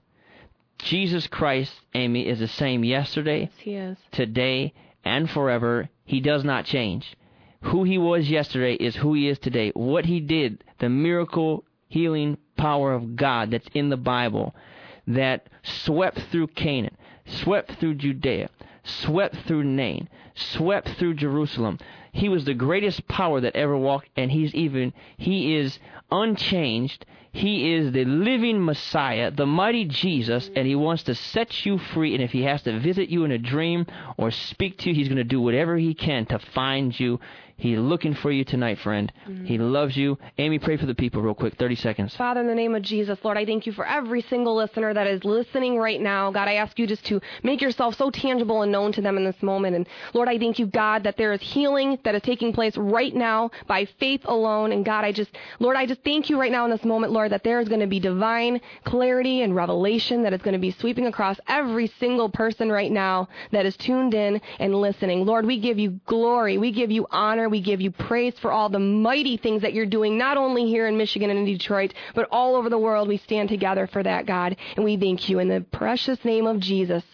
[0.79, 3.99] Jesus Christ, Amy, is the same yesterday, Yes, he is.
[4.13, 4.73] today,
[5.05, 5.89] and forever.
[6.05, 7.17] He does not change.
[7.63, 9.73] Who he was yesterday is who he is today.
[9.75, 14.55] What he did, the miracle healing power of God that's in the Bible
[15.09, 18.49] that swept through Canaan, swept through Judea,
[18.87, 21.79] swept through Nain, swept through Jerusalem.
[22.13, 25.79] He was the greatest power that ever walked, and he's even, he is
[26.11, 27.05] unchanged.
[27.33, 32.15] He is the living Messiah, the mighty Jesus, and he wants to set you free.
[32.15, 35.09] And if he has to visit you in a dream or speak to you, he's
[35.09, 37.21] going to do whatever he can to find you.
[37.59, 39.11] He's looking for you tonight, friend.
[39.25, 39.63] He mm-hmm.
[39.63, 40.19] loves you.
[40.37, 42.15] Amy, pray for the people real quick, 30 seconds.
[42.15, 45.07] Father, in the name of Jesus, Lord, I thank you for every single listener that
[45.07, 46.31] is listening right now.
[46.31, 49.25] God, I ask you just to make yourself so tangible and known to them in
[49.25, 49.75] this moment.
[49.75, 53.15] And Lord, I thank you, God, that there is healing that is taking place right
[53.15, 54.73] now by faith alone.
[54.73, 57.33] And God, I just, Lord, I just thank you right now in this moment, Lord,
[57.33, 60.73] that there is going to be divine clarity and revelation that is going to be
[60.73, 65.25] sweeping across every single person right now that is tuned in and listening.
[65.25, 66.59] Lord, we give you glory.
[66.59, 67.07] We give you
[67.47, 67.51] honor.
[67.51, 70.87] We give you praise for all the mighty things that you're doing, not only here
[70.87, 73.09] in Michigan and in Detroit, but all over the world.
[73.09, 74.57] We stand together for that, God.
[74.77, 77.05] And we thank you in the precious name of Jesus.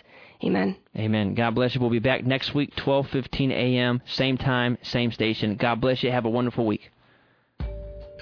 [0.45, 0.77] Amen.
[0.97, 1.35] Amen.
[1.35, 1.81] God bless you.
[1.81, 5.55] We'll be back next week, 12:15 a.m., same time, same station.
[5.55, 6.11] God bless you.
[6.11, 6.91] Have a wonderful week.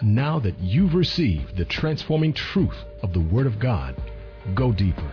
[0.02, 3.96] Now that you've received the transforming truth of the Word of God,
[4.54, 5.10] go deeper.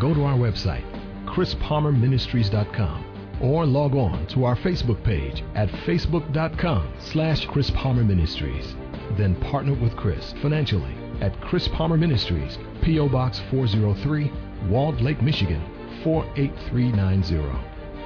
[0.00, 0.84] Go to our website,
[1.26, 3.04] chrispalmerministries.com,
[3.40, 8.74] or log on to our Facebook page at facebook.com slash Chris Palmer Ministries.
[9.16, 13.08] Then partner with Chris financially at Chris Palmer Ministries, P.O.
[13.08, 14.30] Box 403,
[14.68, 15.62] Walled Lake, Michigan
[16.02, 17.58] 48390.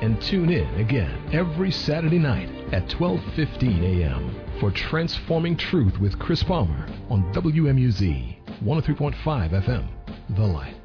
[0.03, 4.35] And tune in again every Saturday night at 12:15 a.m.
[4.59, 9.15] for Transforming Truth with Chris Palmer on WMUZ 103.5
[9.51, 9.87] FM,
[10.37, 10.80] The Light.